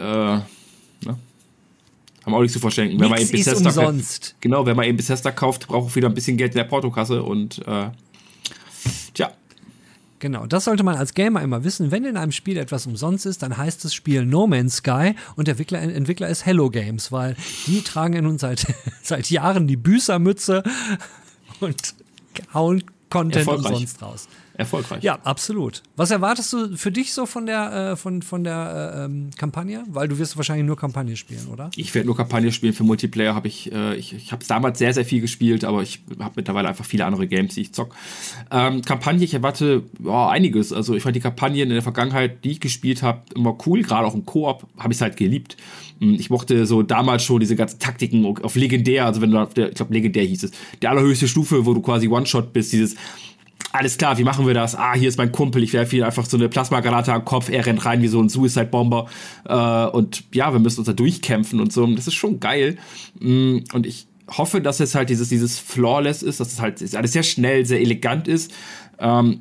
[1.06, 1.18] ne?
[2.24, 3.00] haben auch nichts zu verschenken.
[3.00, 4.36] Wenn man eben Bethesda umsonst.
[4.40, 7.22] Genau, wenn man eben Bethesda kauft, braucht auch wieder ein bisschen Geld in der Portokasse
[7.22, 7.90] und äh,
[9.14, 9.32] tja.
[10.20, 11.90] Genau, das sollte man als Gamer immer wissen.
[11.90, 15.48] Wenn in einem Spiel etwas umsonst ist, dann heißt das Spiel No Man's Sky und
[15.48, 18.66] der Entwickler, Entwickler ist Hello Games, weil die tragen ja nun seit,
[19.02, 20.62] seit Jahren die Büßermütze
[21.60, 21.94] und
[22.52, 25.02] hauen Content umsonst raus erfolgreich.
[25.02, 25.82] Ja, absolut.
[25.96, 29.84] Was erwartest du für dich so von der, äh, von, von der äh, ähm, Kampagne?
[29.88, 31.70] Weil du wirst wahrscheinlich nur Kampagne spielen, oder?
[31.76, 32.72] Ich werde nur Kampagne spielen.
[32.72, 36.02] Für Multiplayer habe ich, äh, ich, ich habe damals sehr, sehr viel gespielt, aber ich
[36.18, 37.94] habe mittlerweile einfach viele andere Games, die ich zock.
[38.50, 40.72] Ähm, Kampagne, ich erwarte ja, einiges.
[40.72, 43.82] Also ich fand die Kampagnen in der Vergangenheit, die ich gespielt habe, immer cool.
[43.82, 45.56] Gerade auch im Koop habe ich es halt geliebt.
[46.00, 49.54] Hm, ich mochte so damals schon diese ganzen Taktiken auf legendär, also wenn du auf
[49.54, 50.50] der, ich glaube legendär hieß es,
[50.82, 52.96] der allerhöchste Stufe, wo du quasi One-Shot bist, dieses
[53.72, 54.74] alles klar, wie machen wir das?
[54.74, 57.64] Ah, hier ist mein Kumpel, ich werfe ihm einfach so eine Plasmagranate am Kopf, er
[57.64, 59.06] rennt rein wie so ein Suicide-Bomber.
[59.44, 61.86] Äh, und ja, wir müssen uns da durchkämpfen und so.
[61.86, 62.78] Das ist schon geil.
[63.20, 67.12] Mm, und ich hoffe, dass es halt dieses, dieses Flawless ist, dass es halt alles
[67.12, 68.52] sehr schnell, sehr elegant ist.
[68.98, 69.40] Ähm,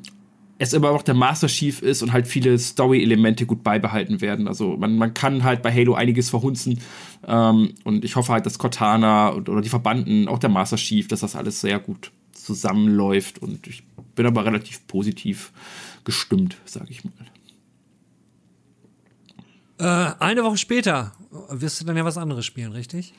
[0.58, 4.46] es immer noch der Master Chief ist und halt viele Story-Elemente gut beibehalten werden.
[4.46, 6.80] Also man, man kann halt bei Halo einiges verhunzen.
[7.26, 11.20] Ähm, und ich hoffe halt, dass Cortana oder die Verbanden, auch der Master Chief, dass
[11.20, 12.12] das alles sehr gut
[12.54, 13.40] zusammenläuft.
[13.40, 13.82] Und ich
[14.14, 15.52] bin aber relativ positiv
[16.04, 17.12] gestimmt, sage ich mal.
[19.78, 21.12] Äh, eine Woche später
[21.48, 23.14] wirst du dann ja was anderes spielen, richtig?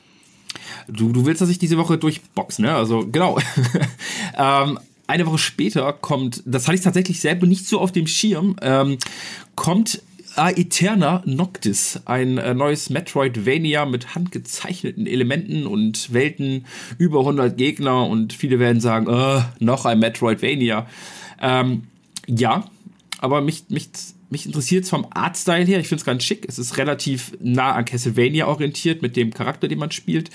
[0.86, 2.74] Du, du willst, dass ich diese Woche durchbox, ne?
[2.74, 3.38] Also, genau.
[4.36, 8.56] ähm, eine Woche später kommt, das hatte ich tatsächlich selber nicht so auf dem Schirm,
[8.62, 8.98] ähm,
[9.54, 10.02] kommt
[10.36, 16.66] Aeterna Noctis, ein äh, neues Metroidvania mit handgezeichneten Elementen und Welten,
[16.98, 20.86] über 100 Gegner und viele werden sagen, äh, noch ein Metroidvania.
[21.40, 21.84] Ähm,
[22.26, 22.64] ja,
[23.18, 23.90] aber mich, mich,
[24.30, 27.72] mich interessiert es vom Artstyle her, ich finde es ganz schick, es ist relativ nah
[27.72, 30.30] an Castlevania orientiert mit dem Charakter, den man spielt.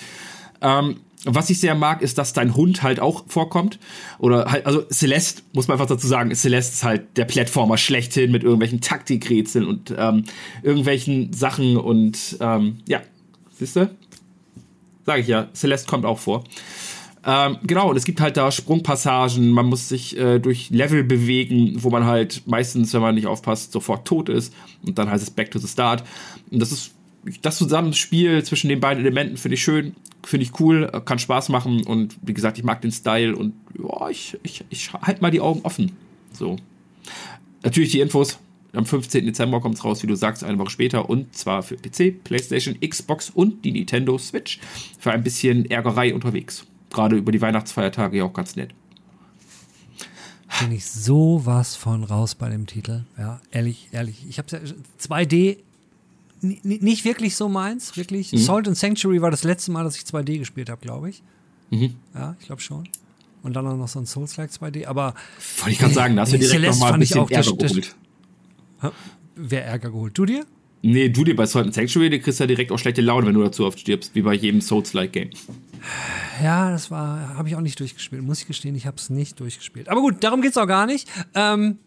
[0.61, 3.79] Ähm, was ich sehr mag, ist, dass dein Hund halt auch vorkommt.
[4.19, 8.31] Oder halt, also Celeste, muss man einfach dazu sagen, Celeste ist halt der Plattformer schlechthin
[8.31, 10.23] mit irgendwelchen Taktikrätseln und ähm,
[10.63, 13.01] irgendwelchen Sachen und ähm, ja,
[13.51, 13.89] siehst du?
[15.05, 16.43] Sag ich ja, Celeste kommt auch vor.
[17.25, 21.83] Ähm, genau, und es gibt halt da Sprungpassagen, man muss sich äh, durch Level bewegen,
[21.83, 24.53] wo man halt meistens, wenn man nicht aufpasst, sofort tot ist.
[24.85, 26.05] Und dann heißt es Back to the Start.
[26.51, 26.91] Und das ist
[27.41, 31.83] das Zusammenspiel zwischen den beiden Elementen finde ich schön, finde ich cool, kann Spaß machen
[31.85, 35.41] und wie gesagt, ich mag den Style und ja, ich, ich, ich halte mal die
[35.41, 35.93] Augen offen.
[36.33, 36.57] So.
[37.63, 38.39] Natürlich die Infos.
[38.73, 39.25] Am 15.
[39.25, 42.79] Dezember kommt es raus, wie du sagst, eine Woche später und zwar für PC, PlayStation,
[42.79, 44.59] Xbox und die Nintendo Switch.
[44.99, 46.65] Für ein bisschen Ärgerei unterwegs.
[46.91, 48.73] Gerade über die Weihnachtsfeiertage ja auch ganz nett.
[50.59, 53.03] Bin ich sowas von raus bei dem Titel.
[53.17, 54.25] Ja, ehrlich, ehrlich.
[54.27, 54.59] Ich habe ja
[54.99, 55.57] 2D
[56.41, 58.31] nicht wirklich so meins, wirklich.
[58.31, 58.37] Mhm.
[58.37, 61.23] Salt and Sanctuary war das letzte Mal, dass ich 2D gespielt habe, glaube ich.
[61.69, 61.95] Mhm.
[62.13, 62.87] Ja, ich glaube schon.
[63.43, 65.13] Und dann auch noch so ein Souls-like 2D, aber.
[65.59, 67.95] Wollte ich gerade sagen, da hast du direkt nochmal ein bisschen Ärger geholt.
[69.35, 70.17] Wer Ärger geholt?
[70.17, 70.45] Du dir?
[70.81, 73.33] Nee, du dir bei Salt and Sanctuary, du kriegst ja direkt auch schlechte Laune, wenn
[73.33, 75.31] du dazu oft stirbst, wie bei jedem Souls-like-Game.
[76.43, 79.39] Ja, das war, habe ich auch nicht durchgespielt, muss ich gestehen, ich habe es nicht
[79.39, 79.89] durchgespielt.
[79.89, 81.07] Aber gut, darum geht es auch gar nicht.
[81.33, 81.79] Ähm,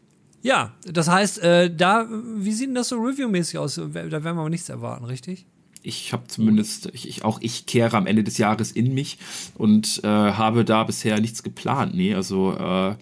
[0.43, 3.75] ja, das heißt, äh, da, wie sieht denn das so reviewmäßig aus?
[3.75, 5.47] Da werden wir aber nichts erwarten, richtig?
[5.83, 9.19] Ich habe zumindest, ich, ich, auch ich kehre am Ende des Jahres in mich
[9.55, 11.95] und äh, habe da bisher nichts geplant.
[11.95, 12.95] Nee, also äh,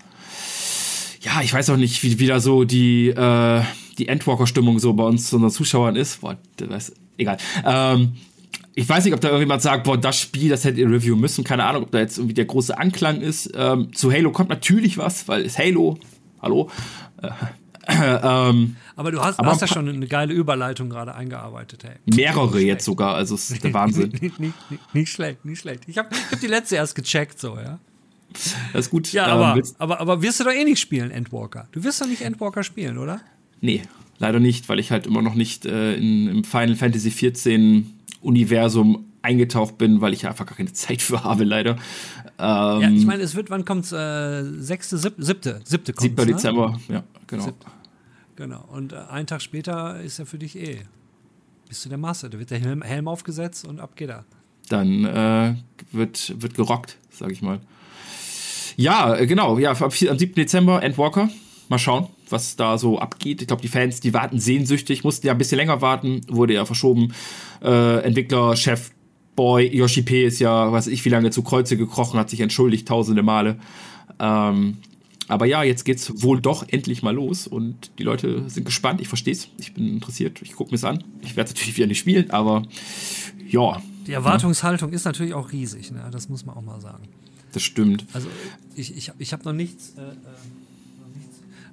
[1.21, 3.63] ja, ich weiß auch nicht, wie wieder so die, äh,
[3.99, 6.21] die Endwalker-Stimmung so bei uns, unseren Zuschauern ist.
[6.21, 7.39] Boah, weiß, egal.
[7.65, 8.13] Ähm,
[8.75, 11.43] ich weiß nicht, ob da irgendjemand sagt, boah, das Spiel, das hätte ihr Review müssen.
[11.43, 13.51] Keine Ahnung, ob da jetzt irgendwie der große Anklang ist.
[13.57, 15.99] Ähm, zu Halo kommt natürlich was, weil es Halo.
[16.41, 16.71] Hallo.
[17.21, 17.31] Äh,
[17.91, 21.97] ähm, aber du hast, aber hast ja schon eine geile Überleitung gerade eingearbeitet, hey.
[22.15, 24.13] Mehrere jetzt sogar, also es ist der Wahnsinn.
[24.21, 24.55] nicht, nicht,
[24.95, 25.85] nicht, schlecht, nicht schlecht.
[25.87, 27.79] Ich habe hab die letzte erst gecheckt, so, ja.
[28.75, 29.11] Das ist gut.
[29.13, 31.67] Ja, aber, ähm, aber, aber wirst du doch eh nicht spielen, Endwalker.
[31.73, 33.21] Du wirst doch nicht Endwalker spielen, oder?
[33.63, 33.83] Nee,
[34.19, 37.85] leider nicht, weil ich halt immer noch nicht äh, in, im Final Fantasy XIV
[38.21, 41.77] Universum eingetaucht bin, weil ich einfach gar keine Zeit für habe, leider.
[42.39, 43.93] Ähm, ja, ich meine, es wird, wann kommt es?
[43.93, 46.27] Äh, sechste, siebte, siebte, siebte kommt 7.
[46.27, 46.35] Ne?
[46.35, 47.45] Dezember, ja, genau.
[47.45, 47.55] Sieb.
[48.37, 48.65] Genau.
[48.71, 50.79] Und äh, einen Tag später ist er für dich eh.
[51.69, 52.29] Bist du der Master.
[52.29, 54.25] Da wird der Helm, Helm aufgesetzt und ab geht er.
[54.69, 55.55] Dann äh,
[55.93, 57.61] wird, wird gerockt, sag ich mal.
[58.77, 59.59] Ja, äh, genau.
[59.59, 60.17] Ja, am 7.
[60.35, 61.29] Dezember, Endwalker.
[61.69, 62.07] Mal schauen.
[62.31, 63.43] was da so abgeht.
[63.43, 66.65] Ich glaube, die Fans, die warten sehnsüchtig, mussten ja ein bisschen länger warten, wurde ja
[66.65, 67.13] verschoben.
[67.63, 68.91] Äh, Entwickler, Chef,
[69.39, 70.25] Boy, Yoshi P.
[70.25, 73.57] ist ja, weiß ich, wie lange zu Kreuze gekrochen, hat sich entschuldigt, tausende Male.
[74.19, 74.79] Ähm,
[75.29, 79.01] aber ja, jetzt geht's wohl doch endlich mal los und die Leute sind gespannt.
[79.01, 79.47] Ich verstehe es.
[79.61, 80.43] Ich bin interessiert.
[80.43, 81.05] Ich gucke mir's an.
[81.23, 82.65] Ich werde natürlich wieder nicht spielen, aber
[83.47, 83.81] ja.
[84.09, 84.97] Die Erwartungshaltung ja.
[84.97, 86.09] ist natürlich auch riesig, ne?
[86.11, 87.05] Das muss man auch mal sagen.
[87.53, 88.07] Das stimmt.
[88.15, 88.27] Also
[88.75, 89.95] ich, ich, ich habe noch nichts.
[89.97, 90.15] Äh, äh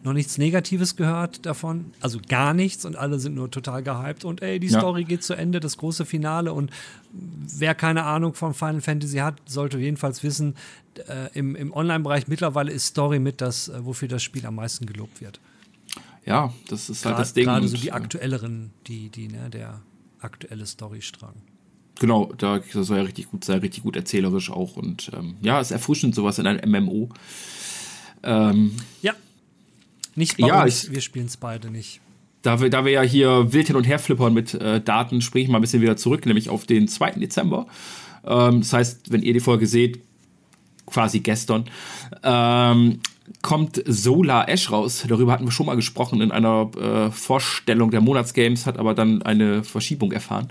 [0.06, 4.42] noch nichts Negatives gehört davon, also gar nichts und alle sind nur total gehypt und
[4.42, 5.08] ey, die Story ja.
[5.08, 6.72] geht zu Ende, das große Finale und
[7.12, 10.56] wer keine Ahnung von Final Fantasy hat, sollte jedenfalls wissen,
[11.08, 14.86] äh, im, im Online-Bereich mittlerweile ist Story mit das, äh, wofür das Spiel am meisten
[14.86, 15.40] gelobt wird.
[16.26, 17.46] Ja, das ist halt Gra das Ding.
[17.46, 19.82] Gerade so die aktuelleren, die, die, ne, der
[20.20, 21.36] aktuelle Storystrang.
[22.00, 25.72] Genau, da soll ja richtig gut sein, richtig gut erzählerisch auch und ähm, ja, ist
[25.72, 27.10] erfrischend sowas in einem MMO.
[28.24, 29.14] Ähm, ja,
[30.16, 32.02] nicht bei ja, uns, ich, wir spielen es beide nicht.
[32.42, 35.46] Da wir, da wir ja hier wild hin und her flippern mit äh, Daten, springe
[35.46, 37.12] ich mal ein bisschen wieder zurück, nämlich auf den 2.
[37.12, 37.68] Dezember.
[38.24, 40.00] Ähm, das heißt, wenn ihr die Folge seht,
[40.86, 41.66] quasi gestern,
[42.24, 43.00] ähm,
[43.42, 45.04] kommt Solar Ash raus.
[45.08, 49.24] Darüber hatten wir schon mal gesprochen in einer äh, Vorstellung der Monatsgames, hat aber dann
[49.24, 50.50] eine Verschiebung erfahren.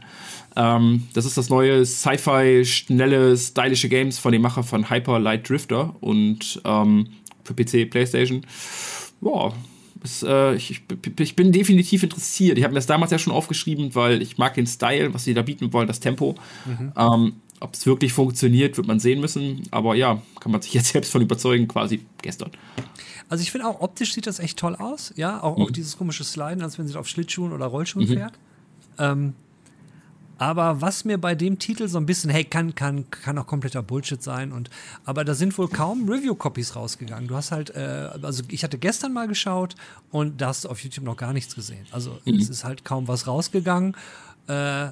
[0.56, 5.48] Ähm, das ist das neue Sci-Fi, schnelle, stylische Games von dem Macher von Hyper Light
[5.48, 7.08] Drifter und ähm,
[7.44, 8.44] für PC, PlayStation
[9.24, 9.52] ja,
[10.04, 10.82] es, äh, ich,
[11.18, 12.58] ich, bin definitiv interessiert.
[12.58, 15.34] Ich habe mir das damals ja schon aufgeschrieben, weil ich mag den Style, was sie
[15.34, 16.34] da bieten wollen, das Tempo.
[16.66, 16.92] Mhm.
[16.96, 19.62] Ähm, Ob es wirklich funktioniert, wird man sehen müssen.
[19.70, 22.50] Aber ja, kann man sich jetzt selbst von überzeugen, quasi gestern.
[23.30, 25.12] Also ich finde auch optisch sieht das echt toll aus.
[25.16, 25.64] Ja, auch, mhm.
[25.64, 28.12] auch dieses komische Sliden, als wenn sie auf Schlittschuhen oder Rollschuhen mhm.
[28.12, 28.34] fährt.
[28.98, 29.34] Ähm,
[30.38, 33.82] aber was mir bei dem Titel so ein bisschen, hey, kann, kann, kann auch kompletter
[33.82, 34.52] Bullshit sein.
[34.52, 34.70] Und,
[35.04, 37.28] aber da sind wohl kaum Review-Copies rausgegangen.
[37.28, 39.74] Du hast halt, äh, also ich hatte gestern mal geschaut
[40.10, 41.86] und da hast du auf YouTube noch gar nichts gesehen.
[41.92, 42.34] Also mhm.
[42.34, 43.96] es ist halt kaum was rausgegangen.
[44.48, 44.88] Äh,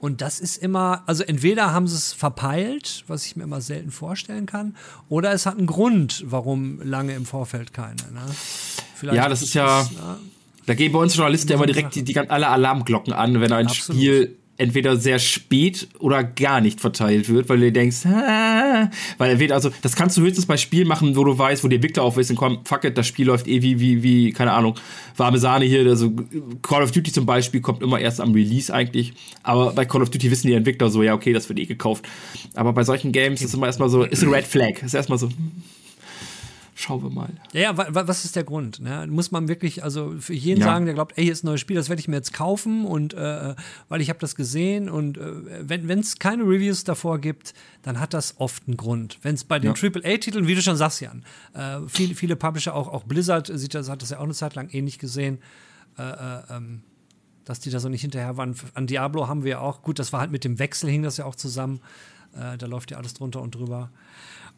[0.00, 3.90] und das ist immer, also entweder haben sie es verpeilt, was ich mir immer selten
[3.90, 4.74] vorstellen kann,
[5.10, 7.96] oder es hat einen Grund, warum lange im Vorfeld keine.
[8.12, 8.22] Ne?
[8.94, 9.80] Vielleicht ja, das ist ja.
[9.80, 10.16] Das, ne?
[10.64, 13.66] Da gehen bei uns Journalisten ja immer direkt die, die, alle Alarmglocken an, wenn ein
[13.66, 14.00] Absolut.
[14.00, 19.54] Spiel entweder sehr spät oder gar nicht verteilt wird, weil du denkst, ah, weil entweder,
[19.54, 22.16] also das kannst du höchstens bei Spielen machen, wo du weißt, wo die Entwickler auf
[22.16, 24.74] wissen, komm, fuck it, das Spiel läuft eh wie, wie, wie, keine Ahnung,
[25.16, 26.12] warme Sahne hier, also
[26.60, 30.10] Call of Duty zum Beispiel kommt immer erst am Release eigentlich, aber bei Call of
[30.10, 32.06] Duty wissen die Entwickler so, ja, okay, das wird eh gekauft.
[32.54, 35.28] Aber bei solchen Games ist immer erstmal so, ist ein Red Flag, ist erstmal so,
[35.28, 35.62] hm,
[36.80, 37.30] schauen wir mal.
[37.52, 38.80] Ja, ja was ist der Grund?
[38.80, 39.06] Ne?
[39.08, 40.66] Muss man wirklich, also für jeden ja.
[40.66, 42.84] sagen, der glaubt, ey, hier ist ein neues Spiel, das werde ich mir jetzt kaufen
[42.84, 43.54] und äh,
[43.88, 48.14] weil ich habe das gesehen und äh, wenn es keine Reviews davor gibt, dann hat
[48.14, 49.18] das oft einen Grund.
[49.22, 49.88] Wenn es bei den ja.
[49.88, 53.88] AAA-Titeln, wie du schon sagst, Jan, äh, viele, viele Publisher, auch, auch Blizzard sieht das,
[53.88, 55.38] hat das ja auch eine Zeit lang ähnlich gesehen,
[55.98, 56.82] äh, äh, ähm,
[57.44, 58.54] dass die da so nicht hinterher waren.
[58.74, 61.16] An Diablo haben wir ja auch, gut, das war halt mit dem Wechsel, hing das
[61.16, 61.80] ja auch zusammen.
[62.34, 63.90] Äh, da läuft ja alles drunter und drüber.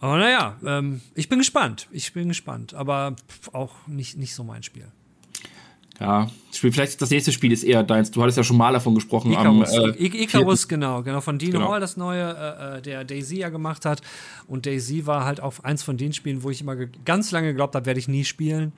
[0.03, 1.87] Aber naja, ähm, ich bin gespannt.
[1.93, 2.75] Ich bin gespannt.
[2.75, 3.15] Aber
[3.53, 4.89] auch nicht, nicht so mein Spiel.
[6.01, 8.11] Ja, vielleicht das nächste Spiel ist eher deins.
[8.11, 9.31] Du hattest ja schon mal davon gesprochen.
[9.31, 11.21] Icarus, am, äh, Icarus genau, genau.
[11.21, 11.71] Von Dino genau.
[11.71, 14.03] Hall das neue, äh, äh, der Daisy ja gemacht hat.
[14.49, 17.77] Und Daisy war halt auch eins von den Spielen, wo ich immer ganz lange geglaubt
[17.77, 18.73] habe, werde ich nie spielen.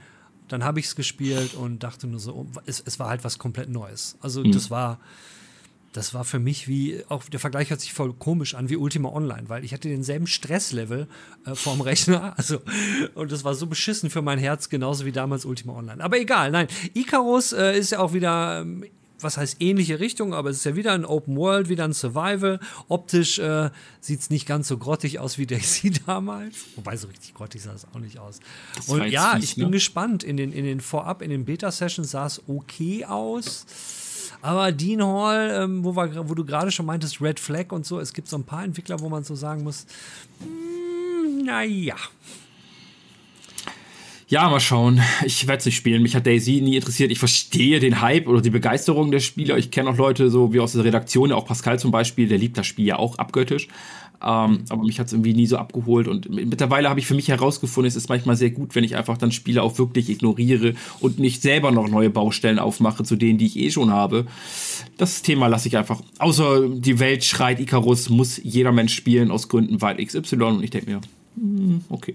[0.48, 3.38] Dann habe ich es gespielt und dachte nur so, oh, es, es, war halt was
[3.38, 4.18] komplett Neues.
[4.20, 4.52] Also mhm.
[4.52, 4.98] das war
[5.94, 9.10] das war für mich wie, auch der Vergleich hört sich voll komisch an wie Ultima
[9.10, 11.06] Online, weil ich hatte denselben Stresslevel
[11.46, 12.34] äh, vorm Rechner.
[12.36, 12.60] Also,
[13.14, 16.02] und das war so beschissen für mein Herz, genauso wie damals Ultima Online.
[16.02, 16.66] Aber egal, nein.
[16.94, 18.60] Icarus äh, ist ja auch wieder.
[18.60, 18.84] Ähm,
[19.20, 22.60] was heißt ähnliche Richtung, aber es ist ja wieder ein Open World, wieder ein Survival.
[22.88, 26.56] Optisch äh, sieht es nicht ganz so grottig aus wie Daisy damals.
[26.76, 28.40] Wobei so richtig grottig sah es auch nicht aus.
[28.76, 29.70] Das Und ja, fies, ich bin ne?
[29.70, 30.24] gespannt.
[30.24, 33.64] In den, in den Vorab, in den Beta-Sessions sah es okay aus.
[34.44, 37.98] Aber Dean Hall, ähm, wo, wir, wo du gerade schon meintest, Red Flag und so,
[37.98, 39.86] es gibt so ein paar Entwickler, wo man so sagen muss,
[40.40, 41.94] mm, naja.
[44.28, 45.00] Ja, mal schauen.
[45.24, 46.02] Ich werde es nicht spielen.
[46.02, 47.10] Mich hat Daisy nie interessiert.
[47.10, 49.56] Ich verstehe den Hype oder die Begeisterung der Spieler.
[49.56, 52.58] Ich kenne auch Leute, so wie aus der Redaktion, auch Pascal zum Beispiel, der liebt
[52.58, 53.68] das Spiel ja auch abgöttisch.
[54.22, 56.08] Ähm, aber mich hat es irgendwie nie so abgeholt.
[56.08, 59.18] Und mittlerweile habe ich für mich herausgefunden, es ist manchmal sehr gut, wenn ich einfach
[59.18, 63.46] dann Spiele auch wirklich ignoriere und nicht selber noch neue Baustellen aufmache zu denen, die
[63.46, 64.26] ich eh schon habe.
[64.96, 66.00] Das Thema lasse ich einfach.
[66.18, 70.36] Außer die Welt schreit Icarus, muss jeder Mensch spielen aus Gründen weil XY.
[70.42, 71.00] Und ich denke mir,
[71.36, 72.14] hm, okay.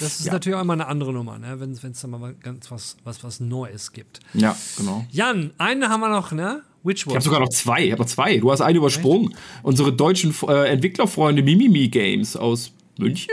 [0.00, 0.32] Das ist ja.
[0.32, 1.60] natürlich auch immer eine andere Nummer, ne?
[1.60, 4.20] wenn es da mal ganz was, was, was Neues gibt.
[4.32, 5.06] Ja, genau.
[5.10, 6.62] Jan, einen haben wir noch, ne?
[6.84, 7.12] Which one?
[7.12, 7.86] Ich habe sogar noch zwei.
[7.86, 8.36] Ich habe noch zwei.
[8.36, 9.30] Du hast einen übersprungen.
[9.30, 9.40] Echt?
[9.62, 13.30] Unsere deutschen äh, Entwicklerfreunde Mimimi Games aus München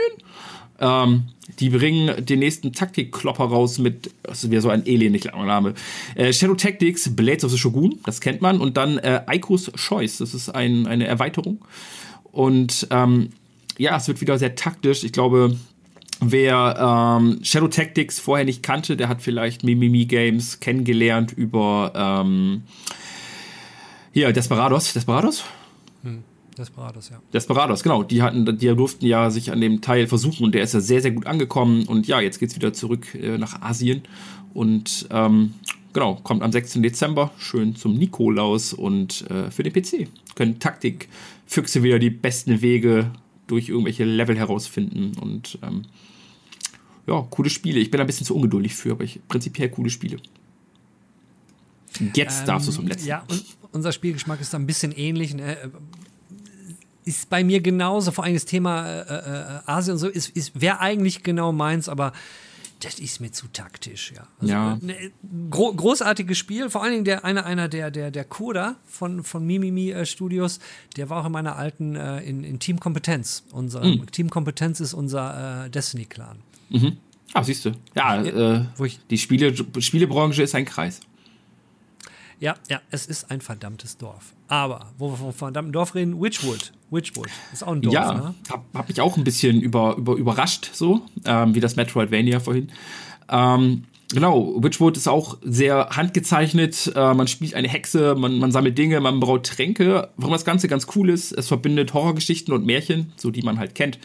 [0.80, 1.24] Ähm,
[1.60, 5.74] die bringen den nächsten Taktikklopper raus mit, das ist wieder so ein elendig langer Name.
[6.14, 8.60] Äh, Shadow Tactics, Blades of the Shogun, das kennt man.
[8.60, 11.58] Und dann äh, Aikos Choice, das ist ein, eine Erweiterung.
[12.32, 13.30] Und ähm,
[13.78, 15.04] ja, es wird wieder sehr taktisch.
[15.04, 15.56] Ich glaube,
[16.20, 22.62] wer ähm, Shadow Tactics vorher nicht kannte, der hat vielleicht Mimimi Games kennengelernt über ähm,
[24.12, 24.92] hier Desperados.
[24.92, 25.44] Desperados?
[26.02, 26.22] Hm.
[26.56, 27.20] Desperados, ja.
[27.32, 28.02] Desperados, genau.
[28.02, 31.00] Die hatten, die durften ja sich an dem Teil versuchen und der ist ja sehr,
[31.00, 31.86] sehr gut angekommen.
[31.86, 34.02] Und ja, jetzt geht's wieder zurück äh, nach Asien.
[34.52, 35.54] Und ähm,
[35.92, 36.82] genau, kommt am 16.
[36.82, 40.08] Dezember schön zum Nikolaus und äh, für den PC.
[40.34, 43.10] Können Taktikfüchse wieder die besten Wege
[43.46, 45.12] durch irgendwelche Level herausfinden.
[45.20, 45.82] Und ähm,
[47.06, 47.80] ja, coole Spiele.
[47.80, 50.18] Ich bin ein bisschen zu ungeduldig für, aber ich, prinzipiell coole Spiele.
[52.14, 53.08] Jetzt ähm, darfst du es zum letzten.
[53.08, 55.34] Ja, und unser Spielgeschmack ist da ein bisschen ähnlich.
[55.34, 55.56] Ne?
[57.04, 60.60] ist bei mir genauso, vor allem das Thema äh, äh, Asien und so, ist, ist
[60.60, 62.12] wäre eigentlich genau meins, aber
[62.80, 64.26] das ist mir zu taktisch, ja.
[64.40, 64.78] Also, ja.
[64.80, 65.12] Ne,
[65.50, 69.46] gro großartiges Spiel, vor allen Dingen der, einer, einer der, der, der Coder von, von
[69.46, 70.58] Mimimi äh, Studios,
[70.96, 73.44] der war auch in meiner alten, äh, in, in Team Kompetenz.
[73.52, 74.10] Unser mhm.
[74.10, 76.38] Team Kompetenz ist unser äh, Destiny-Clan.
[76.70, 76.96] Mhm.
[77.34, 77.72] Ah, siehst du.
[77.94, 81.00] Ja, äh, wo ich, die Spiele, Spielebranche ist ein Kreis.
[82.42, 84.34] Ja, ja, es ist ein verdammtes Dorf.
[84.48, 86.72] Aber, wo wir vom verdammten Dorf reden, Witchwood.
[86.90, 88.34] Witchwood ist auch ein Dorf, ja, ne?
[88.50, 92.72] Hab, hab mich auch ein bisschen über, über, überrascht, so, ähm, wie das Metroidvania vorhin.
[93.28, 96.92] Ähm, Genau, Witchwood ist auch sehr handgezeichnet.
[96.94, 100.10] Äh, man spielt eine Hexe, man, man sammelt Dinge, man braut Tränke.
[100.16, 103.74] Warum das Ganze ganz cool ist, es verbindet Horrorgeschichten und Märchen, so die man halt
[103.74, 103.98] kennt.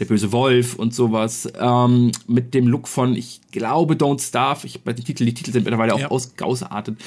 [0.00, 1.50] Der böse Wolf und sowas.
[1.58, 4.66] Ähm, mit dem Look von, ich glaube, Don't Starve.
[4.66, 6.10] Ich, bei den Titel, die Titel sind mittlerweile auch ja.
[6.10, 6.98] aus, ausgeartet.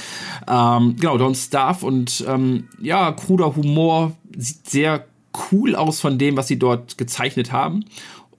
[0.47, 4.13] Ähm, genau, Don't Starve und ähm, ja, kruder Humor.
[4.35, 5.05] Sieht sehr
[5.51, 7.85] cool aus von dem, was sie dort gezeichnet haben.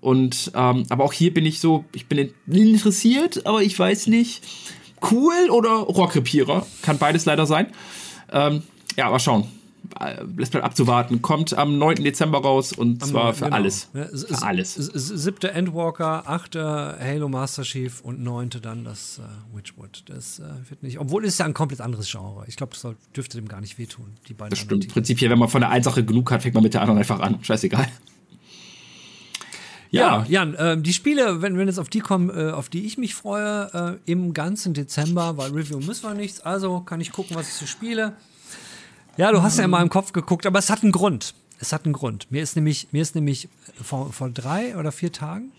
[0.00, 4.42] Und ähm, aber auch hier bin ich so, ich bin interessiert, aber ich weiß nicht,
[5.10, 6.66] cool oder Rockrepierer.
[6.82, 7.68] Kann beides leider sein.
[8.30, 8.62] Ähm,
[8.96, 9.44] ja, mal schauen.
[10.36, 11.22] Lässt bleibt abzuwarten.
[11.22, 12.04] Kommt am 9.
[12.04, 13.56] Dezember raus und am zwar für genau.
[13.56, 13.88] alles.
[13.92, 14.74] für alles.
[14.74, 20.04] Siebte Endwalker, achte Halo Master Chief und neunte dann das äh, Witchwood.
[20.06, 21.00] Das äh, wird nicht.
[21.00, 22.44] Obwohl es ja ein komplett anderes Genre.
[22.46, 24.16] Ich glaube, das dürfte dem gar nicht wehtun.
[24.28, 24.88] Die beiden das stimmt.
[24.88, 27.20] Prinzipiell, wenn man von der einen Sache genug hat, fängt man mit der anderen einfach
[27.20, 27.42] an.
[27.42, 27.88] Scheißegal.
[29.90, 32.98] Ja, Jan, äh, die Spiele, wenn, wenn jetzt auf die kommen, äh, auf die ich
[32.98, 37.36] mich freue, äh, im ganzen Dezember, weil Review müssen wir nichts, also kann ich gucken,
[37.36, 38.14] was ich so spiele.
[39.16, 41.34] Ja, du hast ja in meinem Kopf geguckt, aber es hat einen Grund.
[41.58, 42.30] Es hat einen Grund.
[42.30, 43.48] Mir ist nämlich, mir ist nämlich
[43.82, 45.50] vor, vor drei oder vier Tagen,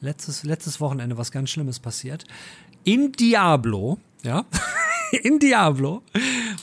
[0.00, 2.24] letztes, letztes Wochenende, was ganz Schlimmes passiert.
[2.84, 4.44] In Diablo, ja,
[5.22, 6.02] in Diablo.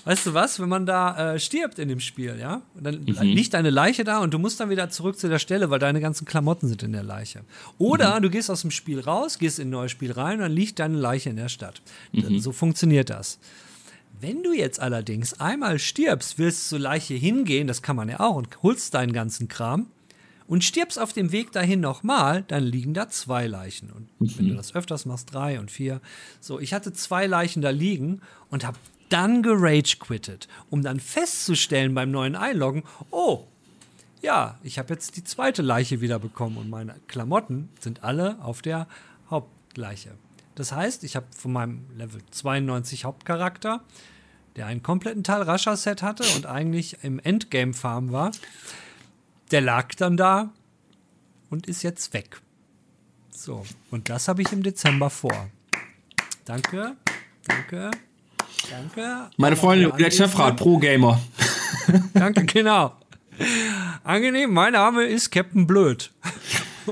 [0.04, 3.22] Weißt du was, wenn man da äh, stirbt in dem Spiel, ja, dann mhm.
[3.22, 6.02] liegt deine Leiche da und du musst dann wieder zurück zu der Stelle, weil deine
[6.02, 7.42] ganzen Klamotten sind in der Leiche.
[7.78, 8.24] Oder mhm.
[8.24, 10.80] du gehst aus dem Spiel raus, gehst in ein neues Spiel rein und dann liegt
[10.80, 11.82] deine Leiche in der Stadt.
[12.12, 12.40] Mhm.
[12.40, 13.40] So funktioniert das.
[14.22, 18.20] Wenn du jetzt allerdings einmal stirbst, willst du zur Leiche hingehen, das kann man ja
[18.22, 19.88] auch, und holst deinen ganzen Kram,
[20.48, 23.92] und stirbst auf dem Weg dahin nochmal, dann liegen da zwei Leichen.
[23.92, 24.38] Und mhm.
[24.38, 26.02] wenn du das öfters machst, drei und vier.
[26.40, 28.78] So, ich hatte zwei Leichen da liegen und habe
[29.10, 33.46] dann gerage quittet, um dann festzustellen beim neuen Einloggen, oh,
[34.22, 38.88] ja, ich habe jetzt die zweite Leiche wiederbekommen und meine Klamotten sind alle auf der
[39.30, 40.12] Hauptleiche.
[40.56, 43.84] Das heißt, ich habe von meinem Level 92 Hauptcharakter,
[44.56, 48.32] der einen kompletten Teil Rascher-Set hatte und eigentlich im Endgame-Farm war,
[49.56, 50.50] der lag dann da
[51.50, 52.42] und ist jetzt weg.
[53.32, 55.50] So, und das habe ich im Dezember vor.
[56.44, 56.98] Danke,
[57.48, 57.90] danke,
[58.70, 59.30] danke.
[59.38, 61.22] Meine Freundin, der Chefrat, Pro-Gamer.
[62.14, 62.98] danke, genau.
[64.04, 66.12] Angenehm, mein Name ist Captain Blöd.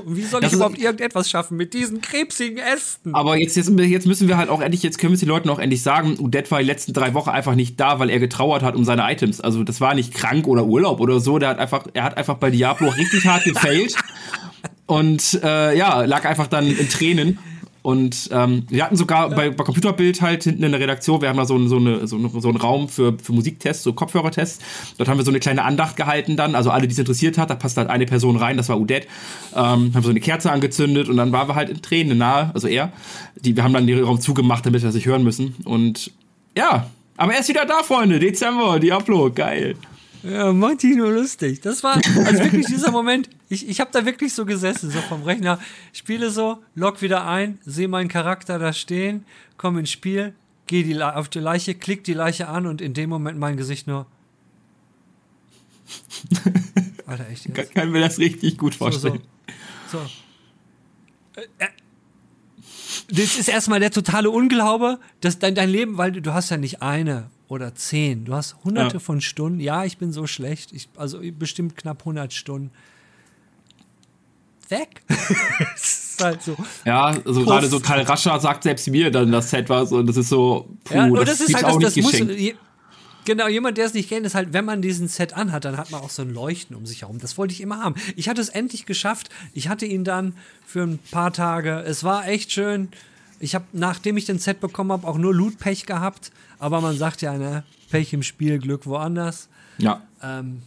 [0.06, 3.14] Wie soll das ich überhaupt irgendetwas schaffen mit diesen krebsigen Ästen?
[3.14, 5.48] Aber jetzt, jetzt, jetzt, müssen wir halt auch endlich, jetzt können wir es den Leuten
[5.50, 8.62] auch endlich sagen, Udet war die letzten drei Wochen einfach nicht da, weil er getrauert
[8.62, 9.40] hat um seine Items.
[9.40, 11.38] Also das war nicht krank oder Urlaub oder so.
[11.38, 13.94] Der hat einfach, er hat einfach bei Diablo richtig hart gefailt.
[14.86, 17.38] Und äh, ja, lag einfach dann in Tränen.
[17.84, 21.36] Und ähm, wir hatten sogar bei, bei Computerbild halt hinten in der Redaktion, wir haben
[21.36, 24.58] da so, so, eine, so, so einen Raum für, für Musiktests, so Kopfhörertests.
[24.96, 27.50] Dort haben wir so eine kleine Andacht gehalten dann, also alle, die es interessiert hat,
[27.50, 29.06] da passt halt eine Person rein, das war Udet.
[29.52, 32.50] Ähm, haben wir so eine Kerze angezündet und dann waren wir halt in Tränen nahe,
[32.54, 32.90] also er.
[33.36, 35.54] Die, wir haben dann den Raum zugemacht, damit wir sich hören müssen.
[35.64, 36.10] Und
[36.56, 36.86] ja,
[37.18, 38.18] aber er ist wieder da, Freunde.
[38.18, 39.76] Dezember, Diablo, geil.
[40.24, 41.60] Ja, macht dich nur lustig.
[41.60, 43.28] Das war also wirklich dieser Moment.
[43.50, 45.58] Ich, ich habe da wirklich so gesessen, so vom Rechner,
[45.92, 49.26] spiele so, log wieder ein, sehe meinen Charakter da stehen,
[49.58, 50.34] komme ins Spiel,
[50.66, 54.06] gehe auf die Leiche, klick die Leiche an und in dem Moment mein Gesicht nur.
[57.06, 57.56] Alter, echt jetzt?
[57.56, 59.20] Kann, kann mir das richtig gut vorstellen.
[59.92, 60.04] So, so.
[61.36, 61.40] so.
[63.10, 66.56] das ist erstmal der totale Unglaube, dass dein, dein Leben, weil du, du hast ja
[66.56, 69.00] nicht eine oder zehn, du hast hunderte Ja.
[69.00, 69.60] von Stunden.
[69.60, 72.70] Ja, ich bin so schlecht, ich, also bestimmt knapp 100 Stunden.
[74.70, 75.02] Weg.
[76.20, 76.56] Halt so.
[76.84, 80.16] Ja, also gerade so Karl Rascher sagt selbst mir dann das Set was und das
[80.16, 82.32] ist so, puh, Ja, das, das, ist halt auch das, das nicht muss, geschenkt.
[82.38, 82.54] je-
[83.26, 85.90] Genau, jemand, der es nicht kennt, ist halt, wenn man diesen Set anhat, dann hat
[85.90, 87.18] man auch so ein Leuchten um sich herum.
[87.18, 87.94] Das wollte ich immer haben.
[88.16, 89.30] Ich hatte es endlich geschafft.
[89.54, 90.34] Ich hatte ihn dann
[90.66, 91.82] für ein paar Tage.
[91.86, 92.88] Es war echt schön.
[93.44, 96.32] Ich habe, nachdem ich den Set bekommen habe, auch nur Loot-Pech gehabt.
[96.58, 99.48] Aber man sagt ja, ne, Pech im Spiel, Glück woanders.
[99.76, 100.02] Ja.
[100.22, 100.62] Ähm,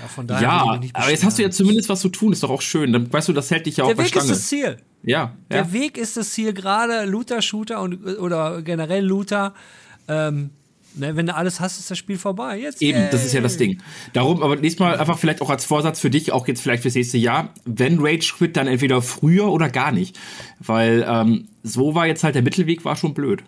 [0.00, 2.50] ja, von daher Ja, aber jetzt hast du ja zumindest was zu tun, ist doch
[2.50, 2.92] auch schön.
[2.92, 4.28] Dann weißt du, das hält dich ja auch Der bei Weg ist Stange.
[4.30, 4.76] das Ziel.
[5.02, 5.72] Ja, Der ja.
[5.72, 9.54] Weg ist das Ziel, gerade Looter-Shooter und oder generell Looter.
[10.08, 10.50] Ähm,
[10.98, 12.58] ne, wenn du alles hast, ist das Spiel vorbei.
[12.58, 13.56] Jetzt Eben, das ist ja das.
[13.56, 13.78] Ding.
[14.12, 16.94] Darum, aber nächstes Mal einfach vielleicht auch als Vorsatz für dich, auch jetzt vielleicht fürs
[16.94, 20.18] nächste Jahr, wenn Rage Quit, dann entweder früher oder gar nicht.
[20.60, 23.42] Weil ähm, so war jetzt halt der Mittelweg, war schon blöd.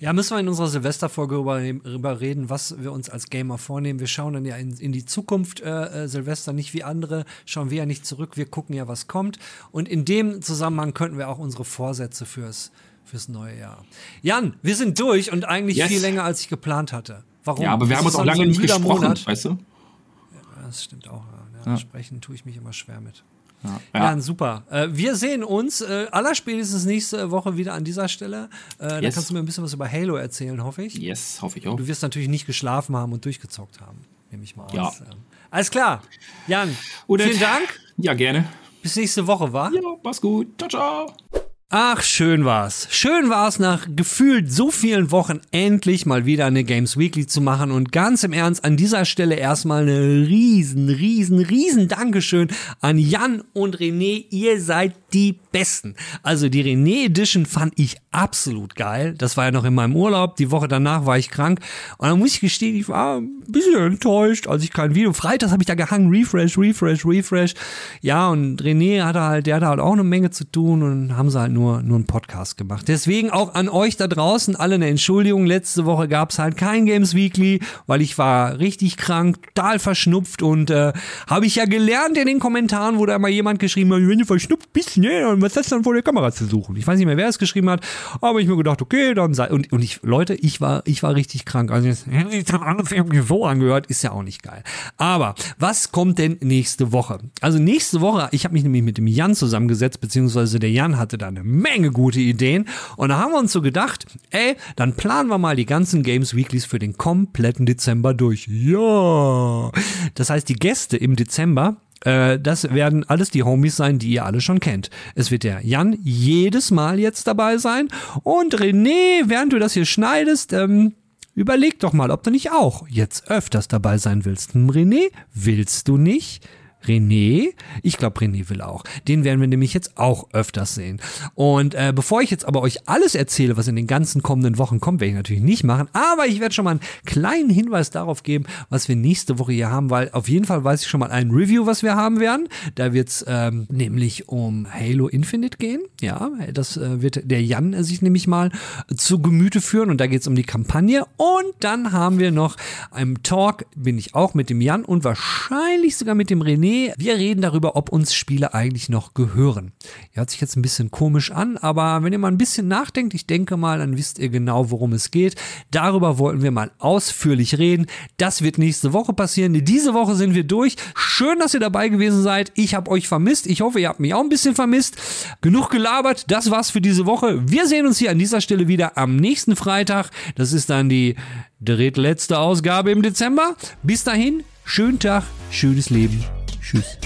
[0.00, 3.98] Ja, müssen wir in unserer Silvesterfolge darüber darüber reden, was wir uns als Gamer vornehmen.
[3.98, 7.70] Wir schauen dann ja in, in die Zukunft, äh, äh, Silvester, nicht wie andere, schauen
[7.70, 9.40] wir ja nicht zurück, wir gucken ja, was kommt.
[9.72, 12.70] Und in dem Zusammenhang könnten wir auch unsere Vorsätze fürs,
[13.08, 13.84] fürs neue Jahr.
[14.22, 15.88] Jan, wir sind durch und eigentlich Yes.
[15.88, 17.24] viel länger, als ich geplant hatte.
[17.44, 17.62] Warum?
[17.64, 19.26] Ja, aber wir Das haben uns auch lange nicht gesprochen, Monat.
[19.26, 19.48] weißt du?
[19.50, 21.24] Ja, das stimmt auch.
[21.64, 21.72] Ja.
[21.72, 23.24] Ja, Sprechen tue ich mich immer schwer mit.
[23.64, 23.80] Ja.
[24.14, 24.62] Ja, super.
[24.70, 28.48] Äh, wir sehen uns äh, allerspätestens nächste Woche wieder an dieser Stelle.
[28.78, 29.14] Äh, Da Yes.
[29.14, 30.94] kannst du mir ein bisschen was über Halo erzählen, hoffe ich.
[30.94, 31.74] Yes, hoffe ich auch.
[31.76, 33.98] Du wirst natürlich nicht geschlafen haben und durchgezockt haben,
[34.30, 34.72] nehme ich mal aus.
[34.74, 34.92] Ja.
[35.10, 35.18] Ähm,
[35.50, 36.02] alles klar.
[36.46, 36.76] Jan,
[37.08, 37.80] Oder- vielen Dank.
[37.96, 38.46] Ja, gerne.
[38.80, 39.70] Bis nächste Woche, wa?
[39.74, 40.46] Ja, mach's gut.
[40.58, 41.47] Ciao, ciao.
[41.70, 42.88] Ach, schön war's.
[42.90, 47.72] Schön war's nach gefühlt so vielen Wochen endlich mal wieder eine Games Weekly zu machen
[47.72, 52.48] und ganz im Ernst an dieser Stelle erstmal eine riesen, riesen, riesen Dankeschön
[52.80, 54.24] an Jan und René.
[54.30, 55.94] Ihr seid die Besten.
[56.22, 59.14] Also die René Edition fand ich absolut geil.
[59.16, 60.36] Das war ja noch in meinem Urlaub.
[60.36, 61.60] Die Woche danach war ich krank
[61.98, 65.12] und dann muss ich gestehen, ich war ein bisschen enttäuscht, als ich kein Video.
[65.12, 67.54] Freitags habe ich da gehangen, Refresh, Refresh, Refresh.
[68.00, 71.30] Ja, und René hatte halt, der hatte halt auch eine Menge zu tun und haben
[71.30, 72.88] sie halt nur, nur einen Podcast gemacht.
[72.88, 75.46] Deswegen auch an euch da draußen alle eine Entschuldigung.
[75.46, 80.42] Letzte Woche gab es halt kein Games Weekly, weil ich war richtig krank, total verschnupft
[80.42, 80.92] und äh,
[81.26, 84.24] habe ich ja gelernt in den Kommentaren, wo da mal jemand geschrieben hat, wenn du
[84.24, 86.76] verschnupft bist, ne, dann was hast du dann vor der Kamera zu suchen?
[86.76, 87.84] Ich weiß nicht mehr, wer es geschrieben hat,
[88.20, 91.14] aber ich mir gedacht, okay, dann sei, und, und ich, Leute, ich war, ich war
[91.14, 91.70] richtig krank.
[91.70, 94.62] Also jetzt hätte sich dann alles irgendwie so angehört, ist ja auch nicht geil.
[94.96, 97.18] Aber was kommt denn nächste Woche?
[97.40, 101.18] Also nächste Woche, ich habe mich nämlich mit dem Jan zusammengesetzt, beziehungsweise der Jan hatte
[101.18, 105.28] da eine Menge gute Ideen und da haben wir uns so gedacht, ey, dann planen
[105.28, 108.48] wir mal die ganzen Games Weeklies für den kompletten Dezember durch.
[108.48, 109.70] Ja.
[110.14, 114.24] Das heißt, die Gäste im Dezember äh, das werden alles die Homies sein, die ihr
[114.24, 114.90] alle schon kennt.
[115.14, 117.88] Es wird der Jan jedes Mal jetzt dabei sein
[118.22, 120.94] und René, während du das hier schneidest, ähm,
[121.34, 124.54] überleg doch mal, ob du nicht auch jetzt öfters dabei sein willst.
[124.54, 126.46] Hm, René, willst du nicht?
[126.88, 128.84] René, ich glaube, René will auch.
[129.06, 131.00] Den werden wir nämlich jetzt auch öfters sehen.
[131.34, 134.80] Und äh, bevor ich jetzt aber euch alles erzähle, was in den ganzen kommenden Wochen
[134.80, 135.88] kommt, werde ich natürlich nicht machen.
[135.92, 139.70] Aber ich werde schon mal einen kleinen Hinweis darauf geben, was wir nächste Woche hier
[139.70, 142.48] haben, weil auf jeden Fall weiß ich schon mal ein Review, was wir haben werden.
[142.74, 145.82] Da wird es ähm, nämlich um Halo Infinite gehen.
[146.00, 148.50] Ja, das äh, wird der Jan sich nämlich mal
[148.96, 151.04] zu Gemüte führen und da geht es um die Kampagne.
[151.16, 152.56] Und dann haben wir noch
[152.90, 156.77] einen Talk, bin ich auch mit dem Jan und wahrscheinlich sogar mit dem René.
[156.96, 159.72] Wir reden darüber, ob uns Spiele eigentlich noch gehören.
[160.12, 163.26] Hört sich jetzt ein bisschen komisch an, aber wenn ihr mal ein bisschen nachdenkt, ich
[163.26, 165.36] denke mal, dann wisst ihr genau, worum es geht.
[165.70, 167.86] Darüber wollten wir mal ausführlich reden.
[168.16, 169.52] Das wird nächste Woche passieren.
[169.64, 170.76] Diese Woche sind wir durch.
[170.94, 172.52] Schön, dass ihr dabei gewesen seid.
[172.54, 173.46] Ich habe euch vermisst.
[173.46, 174.96] Ich hoffe, ihr habt mich auch ein bisschen vermisst.
[175.40, 176.24] Genug gelabert.
[176.28, 177.48] Das war's für diese Woche.
[177.50, 180.10] Wir sehen uns hier an dieser Stelle wieder am nächsten Freitag.
[180.34, 181.16] Das ist dann die
[181.60, 183.56] drittletzte Ausgabe im Dezember.
[183.82, 186.37] Bis dahin, schönen Tag, schönes Leben.
[186.68, 186.98] Tschüss.